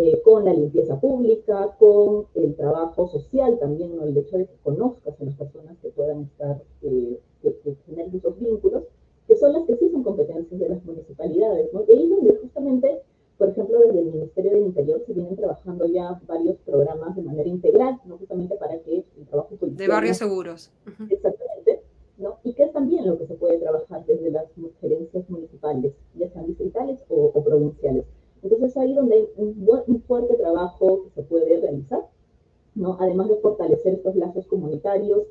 [0.02, 4.04] eh, con la limpieza pública, con el trabajo social también, ¿no?
[4.04, 8.16] el hecho de que conozcas a las personas que puedan estar, eh, que, que generen
[8.16, 8.84] esos vínculos,
[9.28, 11.84] que son las que sí son competencias de las municipalidades, ¿no?
[11.86, 13.02] Y ahí donde justamente,
[13.36, 17.48] por ejemplo, desde el Ministerio del Interior se vienen trabajando ya varios programas de manera
[17.50, 18.16] integral, ¿no?
[18.16, 19.86] Justamente para que el trabajo policial...
[19.86, 20.72] De barrios seguros.
[20.86, 21.12] Uh -huh.
[21.12, 21.82] Exactamente,
[22.16, 22.38] ¿no?
[22.42, 24.46] Y que es también lo que se puede trabajar desde las
[24.80, 28.06] gerencias municipales, ya sean distritales o, o provinciales.
[28.60, 32.06] Entonces ahí donde hay un, un, fuerte trabajo que se puede realizar,
[32.74, 32.98] ¿no?
[33.00, 35.22] además de fortalecer estos lazos comunitarios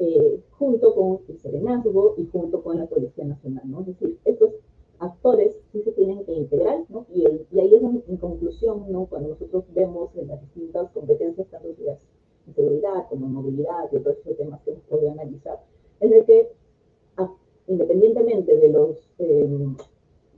[0.00, 3.62] eh, junto con el Serenazgo y junto con la Policía Nacional.
[3.70, 3.82] ¿no?
[3.82, 4.50] Es decir, estos
[4.98, 7.06] actores sí se tienen que integrar ¿no?
[7.14, 9.06] y, el, y, ahí es en, en, conclusión ¿no?
[9.06, 11.98] cuando nosotros vemos en las distintas competencias, tanto de
[12.52, 15.62] seguridad como movilidad y otros temas que hemos podido analizar,
[16.00, 16.52] es de que
[17.16, 17.32] a,
[17.68, 19.08] independientemente de los...
[19.20, 19.76] Eh,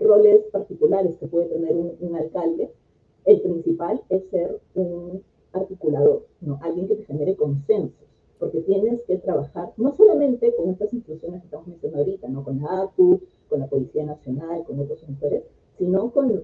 [0.05, 2.71] roles particulares que puede tener un, un, alcalde,
[3.25, 6.59] el principal es ser un articulador, ¿no?
[6.63, 8.07] alguien que te genere consensos,
[8.39, 12.45] porque tienes que trabajar no solamente con estas instituciones que estamos mencionando ahorita, ¿no?
[12.45, 15.45] con la ACU, con la Policía Nacional, con otros sectores,
[15.79, 16.43] sino con,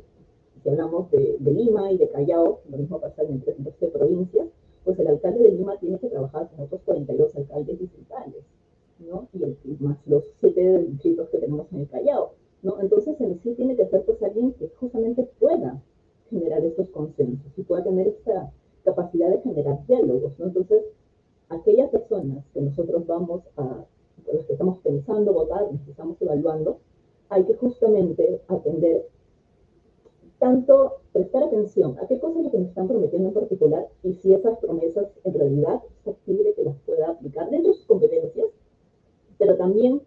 [0.62, 4.46] si hablamos de, de, Lima y de Callao, lo mismo pasa en 312 provincias,
[4.84, 8.44] pues el alcalde de Lima tiene que trabajar con otros 42 alcaldes distritales,
[8.98, 9.28] ¿no?
[9.32, 12.32] y más los siete distritos que tenemos en el Callao.
[12.62, 12.80] ¿No?
[12.80, 15.80] Entonces, en sí tiene que ser pues alguien que justamente pueda
[16.28, 18.52] generar estos consensos y pueda tener esta
[18.84, 20.46] capacidad de generar diálogos, ¿no?
[20.46, 20.84] Entonces,
[21.48, 23.84] aquellas personas que nosotros vamos a
[24.32, 26.78] los que estamos pensando votar, los que estamos evaluando,
[27.28, 29.08] hay que justamente atender
[30.38, 34.14] tanto prestar atención a qué cosas es lo que nos están prometiendo en particular y
[34.14, 38.46] si esas promesas en realidad es factible que las pueda aplicar dentro de sus competencias,
[39.38, 40.00] pero también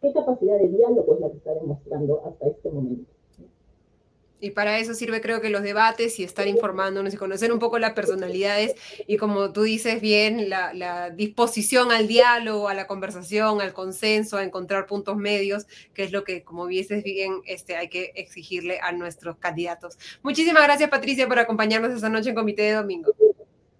[0.00, 3.10] qué capacidad de diálogo es la que está demostrando hasta este momento.
[4.38, 7.78] Y para eso sirve creo que los debates y estar informándonos y conocer un poco
[7.78, 8.74] las personalidades
[9.06, 14.44] y como tú dices bien, la, disposición al diálogo, a la conversación, al consenso, a
[14.44, 18.92] encontrar puntos medios, que es lo que como vieses bien este, hay que exigirle a
[18.92, 19.98] nuestros candidatos.
[20.22, 23.14] Muchísimas gracias Patricia por acompañarnos esta noche en Comité de Domingo.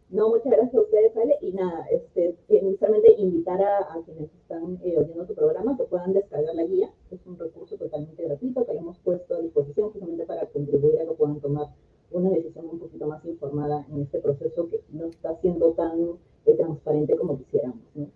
[0.08, 1.36] No, muchas gracias a ustedes, Ale.
[1.40, 6.54] Y nada, este, inicialmente invitar a, quienes están eh, oyendo tu programa que puedan descargar
[6.54, 6.90] la guía.
[7.10, 11.06] Es un recurso totalmente gratuito que le hemos puesto a disposición justamente para contribuir a
[11.06, 11.66] que puedan tomar
[12.12, 16.54] una decisión un poquito más informada en este proceso que no está siendo tan eh,
[16.54, 17.80] transparente como quisiéramos.
[17.94, 18.08] ¿no?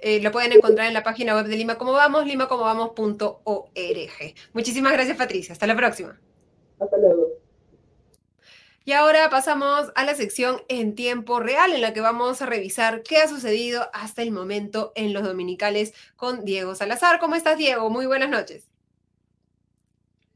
[0.00, 4.34] Eh, lo pueden encontrar en la página web de Lima Como Vamos, limacomovamos.org.
[4.52, 5.52] Muchísimas gracias, Patricia.
[5.52, 6.18] Hasta la próxima.
[6.80, 7.35] Hasta luego.
[8.86, 13.02] Y ahora pasamos a la sección en tiempo real, en la que vamos a revisar
[13.02, 17.18] qué ha sucedido hasta el momento en los dominicales con Diego Salazar.
[17.18, 17.90] ¿Cómo estás, Diego?
[17.90, 18.70] Muy buenas noches.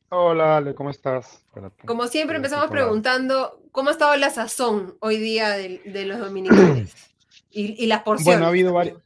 [0.09, 1.45] Hola, Ale, ¿cómo estás?
[1.87, 6.93] Como siempre, empezamos preguntando cómo ha estado la sazón hoy día de, los dominicales
[7.53, 8.35] y, las porciones.
[8.35, 9.01] Bueno, ha habido varios.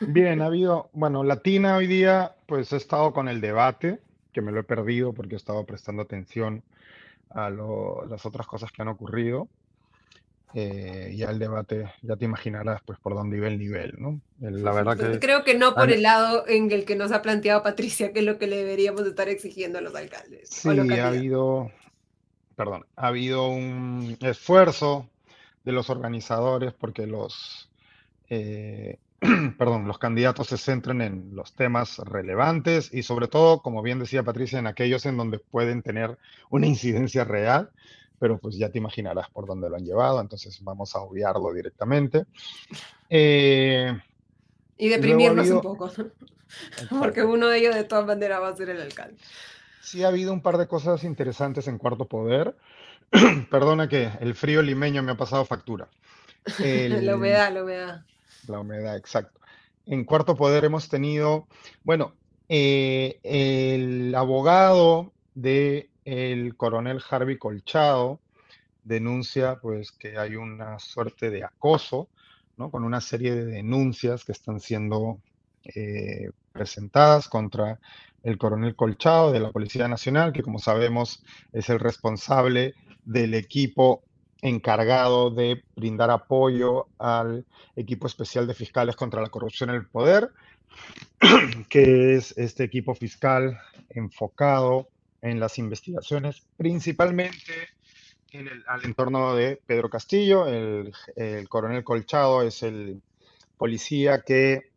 [0.00, 4.00] Bien, ha habido, bueno, Latina hoy día, pues he estado con el debate,
[4.32, 6.64] que me lo he perdido porque he estado prestando atención
[7.30, 9.48] a las otras cosas que han ocurrido.
[10.54, 14.20] Eh, ya el debate, ya te imaginarás pues por dónde iba el nivel, ¿no?
[14.40, 15.18] La verdad que...
[15.18, 18.24] Creo que no por el lado en el que nos ha planteado Patricia, que es
[18.24, 20.48] lo que le deberíamos estar exigiendo a los alcaldes.
[20.48, 21.70] Sí, ha habido,
[22.56, 25.10] perdón, ha habido un esfuerzo
[25.64, 27.70] de los organizadores porque los,
[28.30, 28.98] eh,
[29.58, 34.22] perdón, los candidatos se centren en los temas relevantes y sobre todo, como bien decía
[34.22, 36.18] Patricia, en aquellos en donde pueden tener
[36.50, 37.70] una incidencia real,
[38.20, 42.26] pero pues ya te imaginarás por dónde lo han llevado, entonces vamos a obviarlo directamente.
[43.10, 43.92] Eh,
[44.76, 45.90] y deprimirnos un poco,
[47.00, 49.16] porque uno de ellos de todas maneras va a ser el alcalde.
[49.82, 52.54] Sí ha habido un par de cosas interesantes en Cuarto Poder.
[53.50, 55.88] Perdona que el frío limeño me ha pasado factura.
[56.58, 58.04] la humedad, la humedad
[58.48, 59.40] la humedad, exacto.
[59.86, 61.46] En Cuarto Poder hemos tenido,
[61.82, 62.14] bueno,
[62.48, 68.20] eh, el abogado del el coronel Harvey Colchado
[68.82, 72.08] denuncia pues que hay una suerte de acoso,
[72.56, 72.70] ¿no?
[72.70, 75.20] Con una serie de denuncias que están siendo
[75.64, 77.78] eh, presentadas contra
[78.22, 81.22] el coronel Colchado de la Policía Nacional, que como sabemos
[81.52, 82.74] es el responsable
[83.04, 84.02] del equipo
[84.42, 87.44] encargado de brindar apoyo al
[87.76, 90.30] equipo especial de fiscales contra la corrupción en el poder,
[91.68, 93.58] que es este equipo fiscal
[93.90, 94.88] enfocado
[95.22, 97.68] en las investigaciones, principalmente
[98.30, 100.46] en el, al entorno de Pedro Castillo.
[100.46, 103.02] El, el coronel Colchado es el
[103.56, 104.70] policía que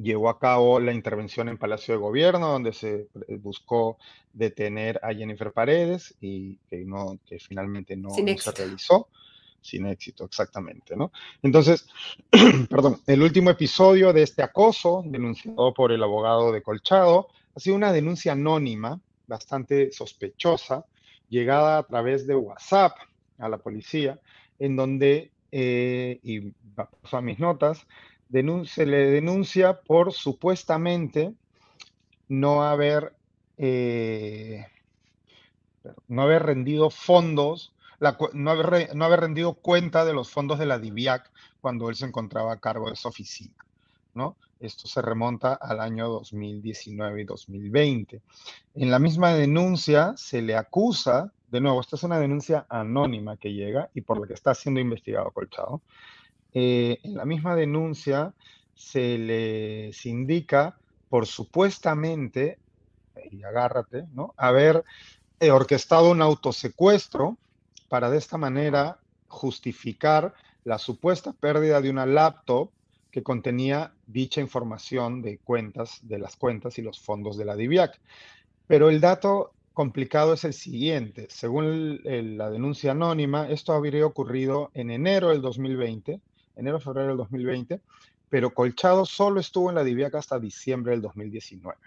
[0.00, 3.08] llevó a cabo la intervención en Palacio de Gobierno, donde se
[3.40, 3.98] buscó
[4.32, 9.08] detener a Jennifer Paredes y que, no, que finalmente no, se realizó.
[9.62, 11.12] Sin éxito, exactamente, ¿no?
[11.42, 11.86] Entonces,
[12.70, 17.76] perdón, el último episodio de este acoso denunciado por el abogado de Colchado ha sido
[17.76, 20.86] una denuncia anónima, bastante sospechosa,
[21.28, 22.96] llegada a través de WhatsApp
[23.38, 24.18] a la policía,
[24.58, 27.86] en donde, eh, y paso a mis notas,
[28.64, 31.34] se le denuncia por supuestamente
[32.28, 33.12] no haber,
[33.58, 34.66] eh,
[36.06, 37.74] no haber rendido fondos,
[38.32, 42.06] no, haber, no, haber, rendido cuenta de los fondos de la DIVIAC cuando él se
[42.06, 43.54] encontraba a cargo de esa oficina.
[44.14, 44.36] ¿no?
[44.60, 48.22] Esto se remonta al año 2019 y 2020.
[48.74, 53.52] En la misma denuncia se le acusa, de nuevo, esta es una denuncia anónima que
[53.52, 55.80] llega y por la que está siendo investigado Colchado,
[56.54, 58.34] eh, en la misma denuncia
[58.74, 60.76] se les indica
[61.10, 62.58] por supuestamente,
[63.30, 64.32] y agárrate, ¿no?
[64.36, 64.84] haber
[65.40, 67.36] eh, orquestado un autosecuestro
[67.88, 70.32] para de esta manera justificar
[70.64, 72.70] la supuesta pérdida de una laptop
[73.10, 78.00] que contenía dicha información de cuentas, de las cuentas y los fondos de la DIVIAC.
[78.68, 81.26] Pero el dato complicado es el siguiente.
[81.28, 86.20] Según la denuncia anónima, esto habría ocurrido en enero del 2020
[86.60, 87.80] enero, febrero del 2020,
[88.28, 91.78] pero Colchado solo estuvo en la Diviaca hasta diciembre del 2019.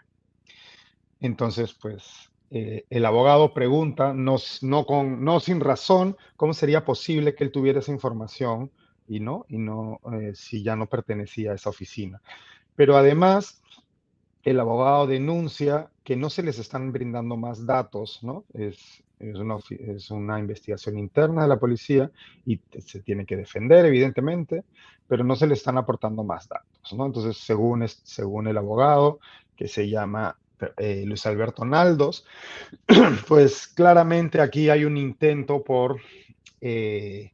[1.22, 7.34] Entonces, pues, eh, el abogado pregunta, no, no, con, no sin razón, cómo sería posible
[7.34, 8.72] que él tuviera esa información
[9.08, 12.22] y no, y no, eh, si ya no pertenecía a esa oficina.
[12.76, 13.64] Pero además,
[14.44, 18.44] el abogado denuncia que no se les están brindando más datos, ¿no?
[18.54, 22.12] Es, es, una, es una investigación interna de la policía
[22.46, 24.64] y se tiene que defender, evidentemente,
[25.08, 27.06] pero no se le están aportando más datos, ¿no?
[27.06, 29.20] Entonces, según, según el abogado,
[29.56, 30.38] que se llama
[30.78, 32.26] eh, Luis Alberto Naldos,
[33.28, 36.00] pues claramente aquí hay un intento por
[36.62, 37.34] eh,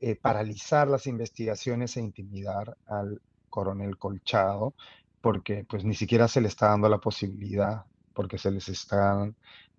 [0.00, 4.74] eh, paralizar las investigaciones e intimidar al coronel Colchado,
[5.20, 8.68] porque pues ni siquiera se le está dando la posibilidad, porque se les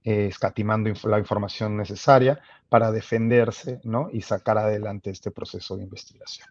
[0.06, 2.40] está escatimando la información necesaria
[2.70, 4.10] para defenderse ¿no?
[4.12, 6.48] y sacar adelante este proceso de investigación.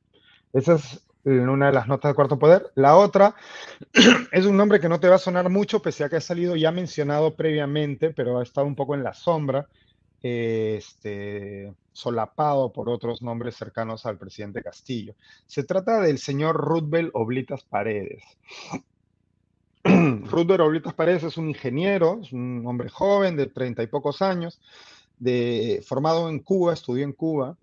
[0.53, 2.71] Esa es una de las notas de Cuarto Poder.
[2.75, 3.35] La otra
[4.33, 6.57] es un nombre que no te va a sonar mucho, pese a que ha salido
[6.57, 9.69] ya mencionado previamente, pero ha estado un poco en la sombra,
[10.21, 15.15] este, solapado por otros nombres cercanos al presidente Castillo.
[15.47, 18.23] Se trata del señor Rudbel Oblitas Paredes.
[19.85, 24.59] Rudbel Oblitas Paredes es un ingeniero, es un hombre joven de treinta y pocos años,
[25.19, 27.59] de, formado en Cuba, estudió en Cuba,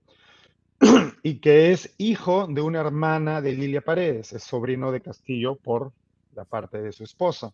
[1.24, 5.94] y que es hijo de una hermana de Lilia Paredes, es sobrino de Castillo por
[6.36, 7.54] la parte de su esposa.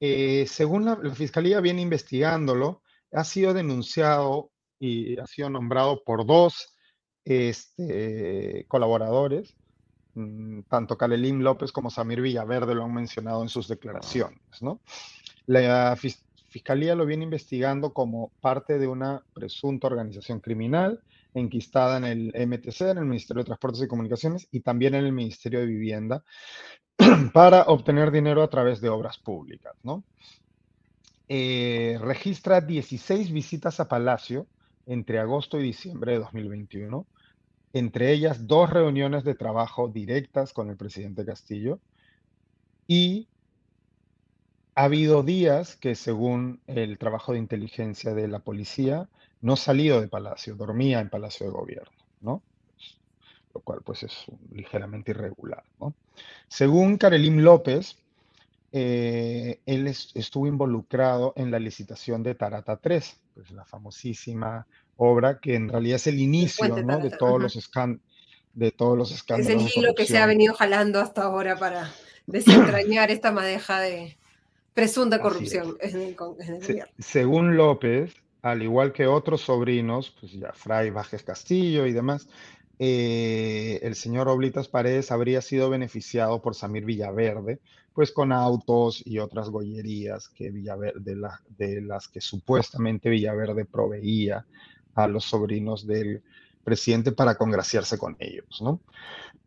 [0.00, 4.50] Eh, según la, fiscalía viene investigándolo, ha sido denunciado
[4.80, 6.74] y ha sido nombrado por dos
[7.24, 9.56] este, colaboradores,
[10.68, 14.40] tanto Calelim López como Samir Villaverde lo han mencionado en sus declaraciones.
[14.60, 14.80] ¿no?
[15.46, 15.96] La
[16.48, 21.00] fiscalía lo viene investigando como parte de una presunta organización criminal
[21.34, 25.12] enquistada en el MTC, en el Ministerio de Transportes y Comunicaciones, y también en el
[25.12, 26.24] Ministerio de Vivienda,
[27.32, 29.74] para obtener dinero a través de obras públicas.
[29.82, 30.04] ¿no?
[31.28, 34.46] Eh, registra 16 visitas a Palacio
[34.86, 37.06] entre agosto y diciembre de 2021,
[37.72, 41.80] entre ellas dos reuniones de trabajo directas con el presidente Castillo,
[42.86, 43.28] y
[44.74, 49.08] ha habido días que, según el trabajo de inteligencia de la policía,
[49.40, 51.90] no salió de Palacio, dormía en Palacio de Gobierno,
[52.20, 52.42] ¿no?
[53.54, 55.94] Lo cual pues es ligeramente irregular, ¿no?
[56.48, 57.98] Según Karelim López,
[58.72, 64.66] eh, él estuvo involucrado en la licitación de Tarata 3, pues la famosísima
[64.96, 66.98] obra que en realidad es el inicio ¿no?
[66.98, 67.70] de, todos los
[68.54, 69.62] de todos los escándalos.
[69.62, 71.90] Es el hilo que se ha venido jalando hasta ahora para
[72.26, 74.18] desentrañar esta madeja de
[74.74, 76.58] presunta corrupción en el, gobierno.
[76.98, 82.28] Según López, al igual que otros sobrinos, pues ya Fray Bajes Castillo y demás,
[82.78, 87.58] eh, el señor Oblitas Paredes habría sido beneficiado por Samir Villaverde,
[87.92, 91.16] pues con autos y otras gollerías que Villaverde,
[91.56, 94.46] de, las que supuestamente Villaverde proveía
[94.94, 96.22] a los sobrinos del
[96.62, 98.62] presidente para congraciarse con ellos.
[98.62, 98.80] ¿no?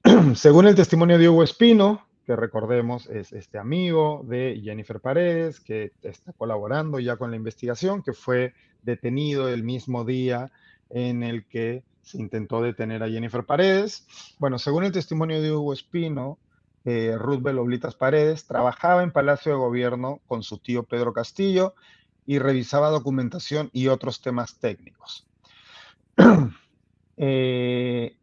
[0.36, 5.94] Según el testimonio de Hugo Espino, que recordemos es este amigo de Jennifer Paredes, que
[6.02, 8.54] está colaborando ya con la investigación, que fue
[8.84, 10.52] detenido el mismo día
[10.90, 14.08] en el que se intentó detener a Jennifer Paredes.
[14.40, 16.40] Bueno, según el testimonio de Hugo Espino,
[16.84, 21.76] eh, Ruth Oblitas Paredes trabajaba en Palacio de Gobierno con su tío Pedro Castillo
[22.26, 25.28] y revisaba documentación y otros temas técnicos.
[27.18, 28.16] eh,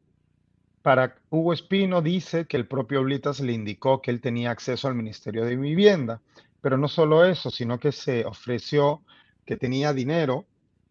[0.82, 4.94] para Hugo Espino dice que el propio Oblitas le indicó que él tenía acceso al
[4.94, 6.20] Ministerio de Vivienda,
[6.60, 9.02] pero no solo eso, sino que se ofreció
[9.44, 10.46] que tenía dinero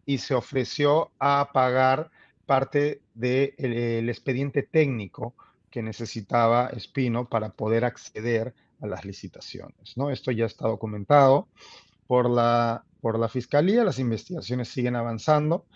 [0.06, 2.10] y se ofreció a pagar
[2.48, 5.34] parte del expediente técnico
[5.70, 9.96] que necesitaba Espino para poder acceder a las licitaciones.
[9.96, 10.10] ¿no?
[10.10, 11.46] Esto ya está documentado
[12.06, 15.66] por la, por la Fiscalía, las investigaciones siguen avanzando.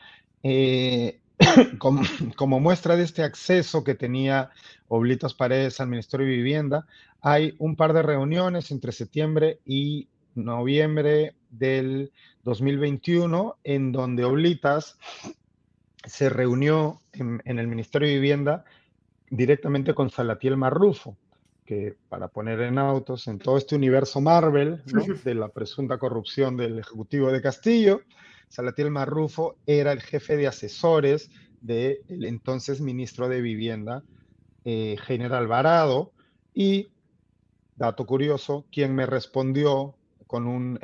[0.42, 1.20] Eh,
[1.78, 4.48] como, muestra de este acceso que tenía
[4.88, 6.86] Oblitas Paredes al Ministerio de Vivienda,
[7.20, 12.12] hay un par de reuniones entre septiembre y noviembre del
[12.44, 14.96] 2021 en donde Oblitas
[16.04, 18.64] se reunió en, el Ministerio de Vivienda
[19.30, 21.16] directamente con Salatiel Marrufo,
[21.64, 24.82] que para poner en autos en todo este universo Marvel
[25.24, 28.02] de la presunta corrupción del Ejecutivo de Castillo,
[28.48, 31.30] Salatiel Marrufo era el jefe de asesores
[31.60, 34.02] del entonces ministro de Vivienda,
[34.64, 36.12] eh, General Varado,
[36.52, 36.88] y,
[37.76, 39.94] dato curioso, quien me respondió
[40.26, 40.78] con un,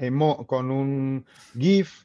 [0.47, 1.27] con un
[1.59, 2.05] GIF,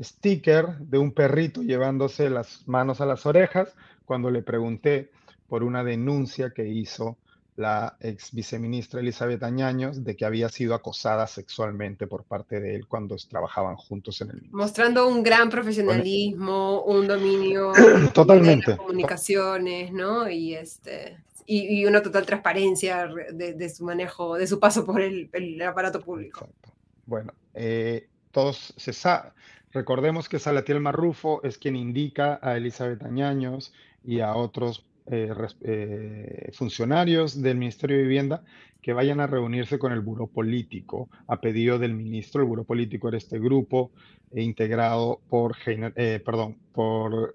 [0.00, 3.74] sticker de un perrito llevándose las manos a las orejas,
[4.04, 5.10] cuando le pregunté
[5.48, 7.18] por una denuncia que hizo
[7.56, 12.86] la ex viceministra Elizabeth Añaños de que había sido acosada sexualmente por parte de él
[12.86, 17.72] cuando trabajaban juntos en el Mostrando un gran profesionalismo, un dominio
[18.14, 18.66] Totalmente.
[18.72, 20.30] de las comunicaciones, ¿no?
[20.30, 25.02] Y este, y, y una total transparencia de, de, su manejo, de su paso por
[25.02, 26.40] el, el aparato público.
[26.40, 26.70] Exacto.
[27.04, 29.34] Bueno, eh, todos se sa
[29.72, 33.72] recordemos que Salatiel Marrufo es quien indica a Elizabeth Añaños
[34.04, 38.44] y a otros eh, eh, funcionarios del Ministerio de Vivienda
[38.80, 42.42] que vayan a reunirse con el Buró Político a pedido del ministro.
[42.42, 43.90] El Buró Político era este grupo
[44.30, 47.34] eh, integrado por, perdón, por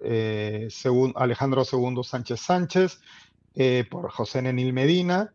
[1.16, 3.00] Alejandro II Sánchez Sánchez,
[3.90, 5.32] por José Nenil Medina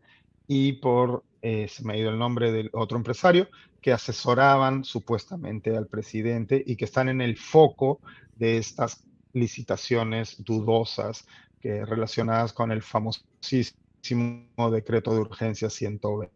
[0.48, 3.48] y por, se me ha ido el nombre del otro empresario,
[3.84, 8.00] que asesoraban supuestamente al presidente y que están en el foco
[8.34, 9.04] de estas
[9.34, 11.26] licitaciones dudosas
[11.60, 16.32] que, relacionadas con el famosísimo decreto de urgencia 120,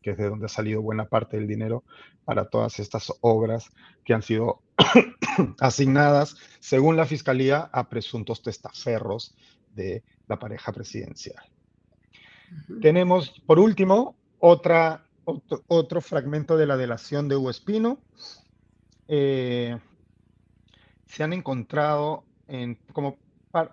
[0.00, 1.84] que es de donde ha salido buena parte del dinero
[2.24, 3.70] para todas estas obras
[4.02, 4.62] que han sido
[5.60, 9.36] asignadas, según la Fiscalía, a presuntos testaferros
[9.74, 11.44] de la pareja presidencial.
[11.44, 12.80] Uh -huh.
[12.80, 17.98] Tenemos, por último, otra, otro, otro, fragmento de la delación de Hugo Espino.
[19.08, 19.78] Eh,
[21.06, 23.18] se han encontrado en, como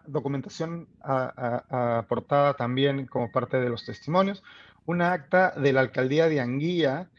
[0.05, 4.43] documentación a, a, aportada también como parte de los testimonios,
[4.85, 7.09] una acta de la alcaldía de Anguía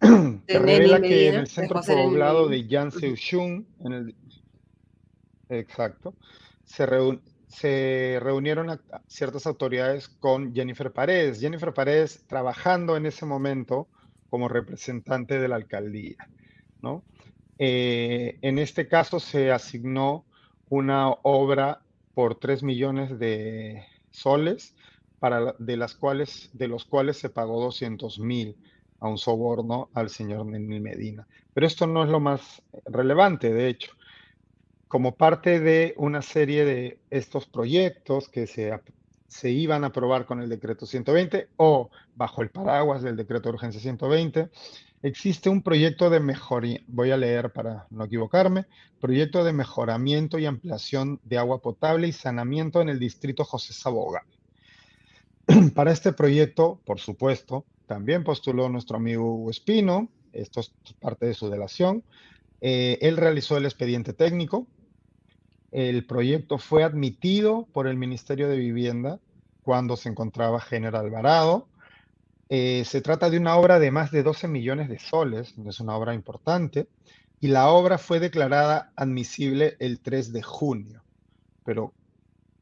[0.46, 4.14] que revela que en el centro poblado de Yanseuchun, en el
[5.48, 6.14] exacto,
[6.64, 7.22] se, reun,
[7.54, 11.40] se reunieron ciertas autoridades con Jennifer Paredes.
[11.40, 13.88] Jennifer Paredes trabajando en ese momento
[14.28, 16.16] como representante de la alcaldía,
[16.82, 17.04] ¿no?
[17.58, 20.24] Eh, en este caso se asignó
[20.68, 21.82] una obra
[22.14, 24.74] por 3 millones de soles,
[25.20, 28.56] para, de, las cuales, de los cuales se pagó 200 mil
[29.00, 31.26] a un soborno al señor Nenil Medina.
[31.52, 33.92] Pero esto no es lo más relevante, de hecho.
[34.94, 40.48] Como parte de una serie de estos proyectos que se, iban a aprobar con el
[40.48, 44.50] decreto 120 o bajo el paraguas del decreto de urgencia 120,
[45.02, 48.66] existe un proyecto de mejoría, voy a leer para no equivocarme,
[49.00, 54.24] proyecto de mejoramiento y ampliación de agua potable y saneamiento en el distrito José Saboga.
[55.74, 61.50] Para este proyecto, por supuesto, también postuló nuestro amigo Espino, esto es parte de su
[61.50, 62.04] delación.
[62.60, 64.68] Eh, él realizó el expediente técnico.
[65.74, 69.18] El proyecto fue admitido por el Ministerio de Vivienda
[69.64, 71.66] cuando se encontraba General Alvarado.
[72.48, 75.96] Eh, se trata de una obra de más de 12 millones de soles, es una
[75.96, 76.86] obra importante,
[77.40, 81.02] y la obra fue declarada admisible el 3 de junio,
[81.64, 81.92] pero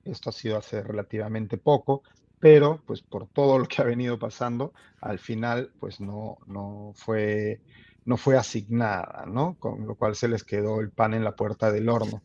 [0.04, 2.02] esto ha sido hace relativamente poco,
[2.40, 7.60] pero pues por todo lo que ha venido pasando, al final pues no, no, fue,
[8.06, 9.58] no fue asignada, ¿no?
[9.60, 12.22] Con lo cual se les quedó el pan en la puerta del horno.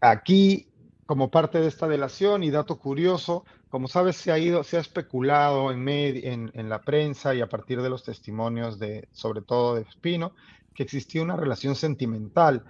[0.00, 0.68] Aquí,
[1.06, 4.80] como parte de esta delación y dato curioso, como sabes, se ha ido, se ha
[4.80, 9.74] especulado en, en, en, la prensa y a partir de los testimonios de, sobre todo
[9.74, 10.32] de Espino,
[10.74, 12.64] que existía una relación sentimental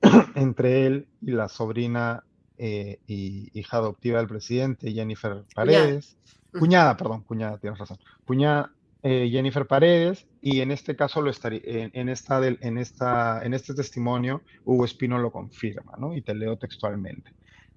[0.34, 2.24] entre él y la sobrina
[2.58, 6.16] eh, y hija adoptiva del presidente, Jennifer Paredes.
[6.52, 7.98] Cuñada, cuñada perdón, cuñada, tienes razón.
[8.26, 8.72] Cuñada
[9.02, 13.54] eh, Jennifer Paredes, y en este caso lo estaría, en, esta del, en, esta, en
[13.54, 16.14] este testimonio, Hugo Espino lo confirma, ¿no?
[16.14, 17.32] Y te leo textualmente.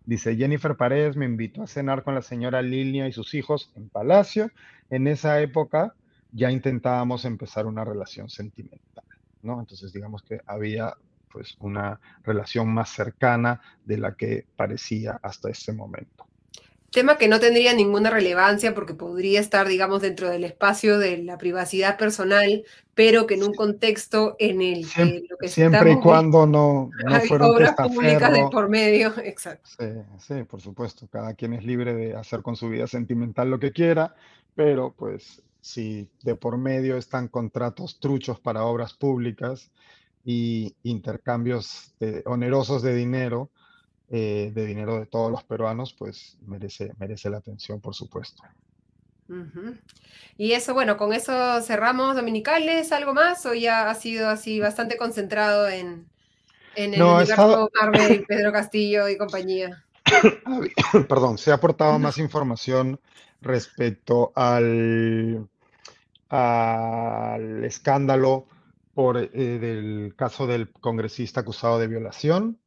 [0.06, 3.88] Dice, Jennifer Paredes me invitó a cenar con la señora Lilia y sus hijos en
[3.88, 4.52] Palacio.
[4.90, 5.96] En esa época
[6.34, 9.06] ya intentábamos empezar una relación sentimental,
[9.44, 9.60] ¿no?
[9.62, 10.94] Entonces digamos que había
[11.32, 16.28] pues una relación más cercana de la que parecía hasta ese momento.
[16.94, 21.38] Tema que no tendría ninguna relevancia porque podría estar, digamos, dentro del espacio de la
[21.38, 22.64] privacidad personal,
[22.94, 26.92] pero que en un contexto en el siempre, que lo que siempre y cuando no,
[27.06, 29.70] no hay fueron obras públicas de por medio, exacto.
[29.78, 29.88] Sí,
[30.20, 31.08] sí, por supuesto.
[31.12, 34.16] Cada quien es libre de hacer con su vida sentimental lo que quiera,
[34.56, 39.72] pero pues si de por medio están contratos truchos para obras públicas,
[40.26, 43.50] y intercambios de, onerosos de dinero,
[44.10, 48.44] eh, de dinero de todos los peruanos, pues merece, merece la atención, por supuesto.
[49.30, 49.80] Uh -huh.
[50.38, 53.46] Y eso, bueno, con eso cerramos dominicales, ¿algo más?
[53.46, 56.06] ¿O ya ha sido así bastante concentrado en,
[56.76, 59.84] en el No, estado- Marvel, Pedro Castillo y compañía?
[61.08, 63.00] Perdón, se ha aportado más información
[63.42, 65.48] respecto al,
[66.30, 68.48] al escándalo
[68.94, 72.60] por, eh, del caso del congresista acusado de violación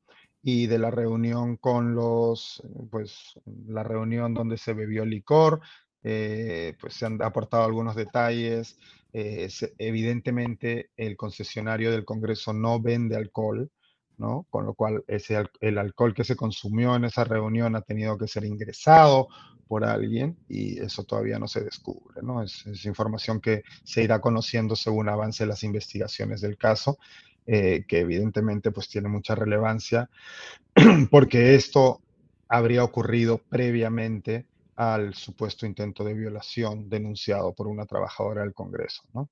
[0.48, 3.34] y de la reunión con los, pues,
[3.66, 5.60] la reunión donde se bebió licor,
[6.04, 8.78] eh, pues se han aportado algunos detalles.
[9.12, 9.48] eh,
[9.78, 13.72] evidentemente, el concesionario del Congreso no vende alcohol,
[14.18, 14.46] ¿no?
[14.48, 18.28] Con lo cual ese, el alcohol que se consumió en esa reunión ha tenido que
[18.28, 19.26] ser ingresado
[19.66, 22.40] por alguien y eso todavía no se descubre, ¿no?
[22.44, 26.98] Es, es información que se irá conociendo según avance las investigaciones del caso,
[27.46, 30.10] eh, que evidentemente pues tiene mucha relevancia
[31.10, 32.00] porque esto
[32.48, 34.46] habría ocurrido previamente
[34.76, 39.30] al supuesto intento de violación denunciado por una trabajadora del Congreso, ¿no?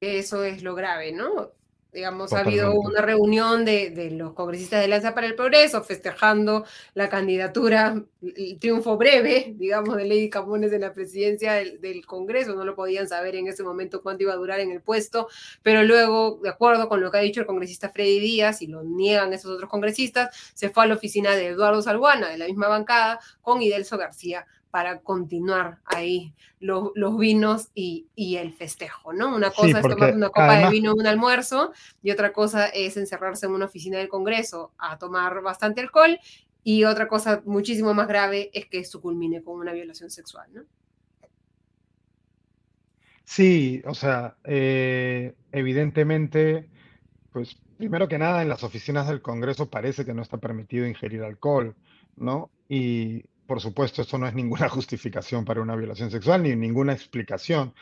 [0.00, 1.50] Eso es lo grave, ¿no?
[1.90, 6.66] Digamos, ha habido una reunión de, de, los congresistas de Alianza para el Progreso festejando
[6.92, 12.54] la candidatura, el triunfo breve, digamos, de Lady Camones en la presidencia del, del, Congreso.
[12.54, 15.28] No lo podían saber en ese momento cuánto iba a durar en el puesto,
[15.62, 18.82] pero luego, de acuerdo con lo que ha dicho el congresista Freddy Díaz, y lo
[18.84, 22.68] niegan esos otros congresistas, se fue a la oficina de Eduardo Salguana, de la misma
[22.68, 29.34] bancada, con Idelso García para continuar ahí los, los vinos y, y, el festejo, ¿no?
[29.34, 31.72] Una cosa sí, es tomar una copa además, de vino en un almuerzo
[32.02, 36.18] y otra cosa es encerrarse en una oficina del Congreso a tomar bastante alcohol
[36.62, 40.62] y otra cosa muchísimo más grave es que esto culmine con una violación sexual, ¿no?
[43.24, 46.68] Sí, o sea, eh, evidentemente,
[47.30, 51.22] pues primero que nada, en las oficinas del Congreso parece que no está permitido ingerir
[51.22, 51.74] alcohol,
[52.16, 52.50] ¿no?
[52.68, 57.74] Y por supuesto, esto no es ninguna justificación para una violación sexual ni ninguna explicación.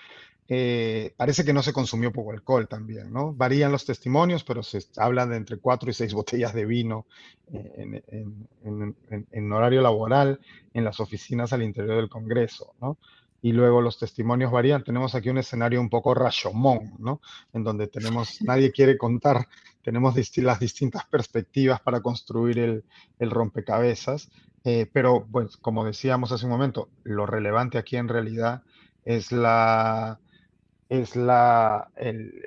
[0.49, 3.35] Eh, parece que no se consumió poco alcohol también, ¿no?
[3.35, 7.07] Varían los testimonios, pero se habla de entre cuatro y seis botellas de vino
[7.53, 10.39] en, en, en, en, horario laboral
[10.73, 12.97] en las oficinas al interior del Congreso, ¿no?
[13.43, 14.85] Y luego los testimonios varían.
[14.85, 17.21] Tenemos aquí un escenario un poco rashomón, ¿no?
[17.53, 19.49] En donde tenemos, nadie quiere contar,
[19.83, 22.85] tenemos las distintas perspectivas para construir el,
[23.19, 24.31] el rompecabezas.
[24.69, 28.65] Eh, pero, pues, como decíamos hace un momento, lo relevante aquí en realidad
[29.05, 30.19] es la,
[30.89, 31.89] es la,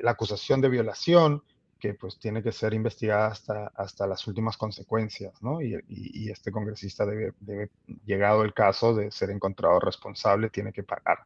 [0.02, 1.44] la acusación de violación
[1.80, 5.62] que pues tiene que ser investigada hasta, hasta las últimas consecuencias, ¿no?
[5.62, 7.70] Y, y, y este congresista debe, debe,
[8.06, 11.20] llegado el caso de ser encontrado responsable, tiene que pagar.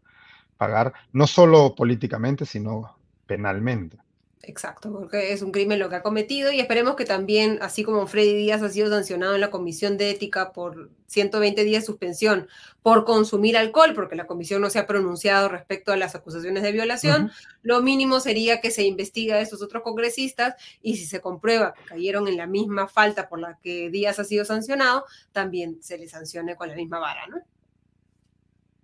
[0.58, 3.98] Pagar no solo políticamente, sino penalmente.
[4.46, 8.06] Exacto, porque es un crimen lo que ha cometido y esperemos que también, así como
[8.08, 12.50] Freddy Díaz ha sido sancionado en la Comisión de Ética por 120 días de suspensión
[12.82, 16.74] por consumir alcohol, porque la comisión no se ha pronunciado respecto a las acusaciones de
[16.74, 17.32] violación, uh -huh.
[17.62, 21.86] lo mínimo sería que se investigue a esos otros congresistas y si se comprueba que
[21.86, 26.12] cayeron en la misma falta por la que Díaz ha sido sancionado, también se les
[26.12, 27.38] sancione con la misma vara, ¿no?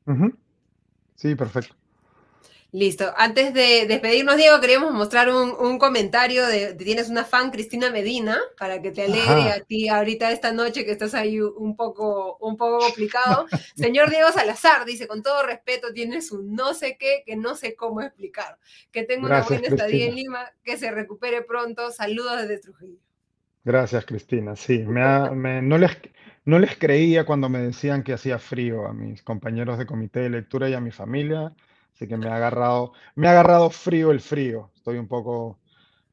[0.05, 0.35] Uh -huh.
[1.15, 1.78] Sí, perfecto.
[2.71, 3.11] Listo.
[3.17, 7.89] Antes de despedirnos, Diego, queríamos mostrar un, un comentario de, de, Tienes una fan, Cristina
[7.89, 9.53] Medina, para que te alegre Ajá.
[9.55, 13.47] a ti ahorita esta noche que estás ahí un poco, un poco complicado.
[13.75, 17.75] Señor Diego Salazar dice, con todo respeto, tienes un no sé qué que no sé
[17.75, 18.59] cómo explicar.
[18.91, 21.89] Que tenga una buena estadía en Lima, que se recupere pronto.
[21.89, 22.99] Saludos desde Trujillo.
[23.63, 24.55] Gracias, Cristina.
[24.55, 25.97] Sí, me ha, me, no, les,
[26.45, 30.29] no les creía cuando me decían que hacía frío a mis compañeros de comité de
[30.29, 31.51] lectura y a mi familia
[31.99, 34.71] Así que me ha agarrado, me ha agarrado frío el frío.
[34.73, 35.59] Estoy un poco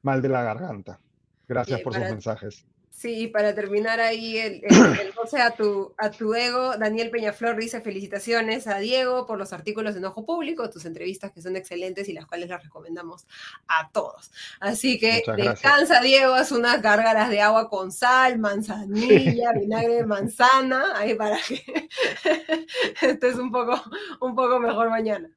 [0.02, 0.98] mal de la garganta.
[1.46, 2.66] Gracias por para, sus mensajes.
[2.90, 7.54] Sí, para terminar ahí el, el, el goce a tu, a tu ego, Daniel Peñaflor
[7.54, 12.08] dice felicitaciones a Diego por los artículos en Ojo Público, tus entrevistas que son excelentes
[12.08, 13.24] y las cuales las recomendamos
[13.68, 14.32] a todos.
[14.58, 20.96] Así que descansa Diego, haz unas gárgaras de agua con sal, manzanilla, vinagre de manzana,
[20.96, 21.62] ahí para que
[23.02, 23.80] estés un poco,
[24.20, 25.30] un poco mejor mañana.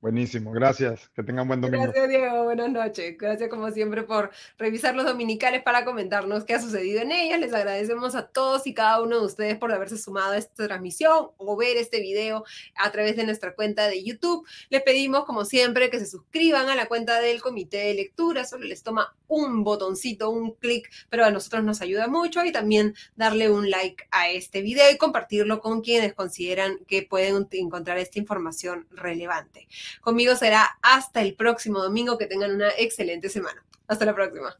[0.00, 1.10] Buenísimo, gracias.
[1.14, 1.84] Que tengan buen domingo.
[1.84, 2.44] Gracias, Diego.
[2.44, 3.18] Buenas noches.
[3.18, 7.38] Gracias, como siempre, por revisar los dominicales para comentarnos qué ha sucedido en ellas.
[7.38, 11.28] Les agradecemos a todos y cada uno de ustedes por haberse sumado a esta transmisión
[11.36, 12.44] o ver este video
[12.76, 14.46] a través de nuestra cuenta de YouTube.
[14.70, 18.46] Les pedimos, como siempre, que se suscriban a la cuenta del Comité de Lectura.
[18.46, 22.42] Solo les toma un botoncito, un clic, pero a nosotros nos ayuda mucho.
[22.42, 27.46] Y también darle un like a este video y compartirlo con quienes consideran que pueden
[27.52, 29.68] encontrar esta información relevante.
[30.00, 32.18] Conmigo será hasta el próximo domingo.
[32.18, 33.64] Que tengan una excelente semana.
[33.86, 34.56] Hasta la próxima.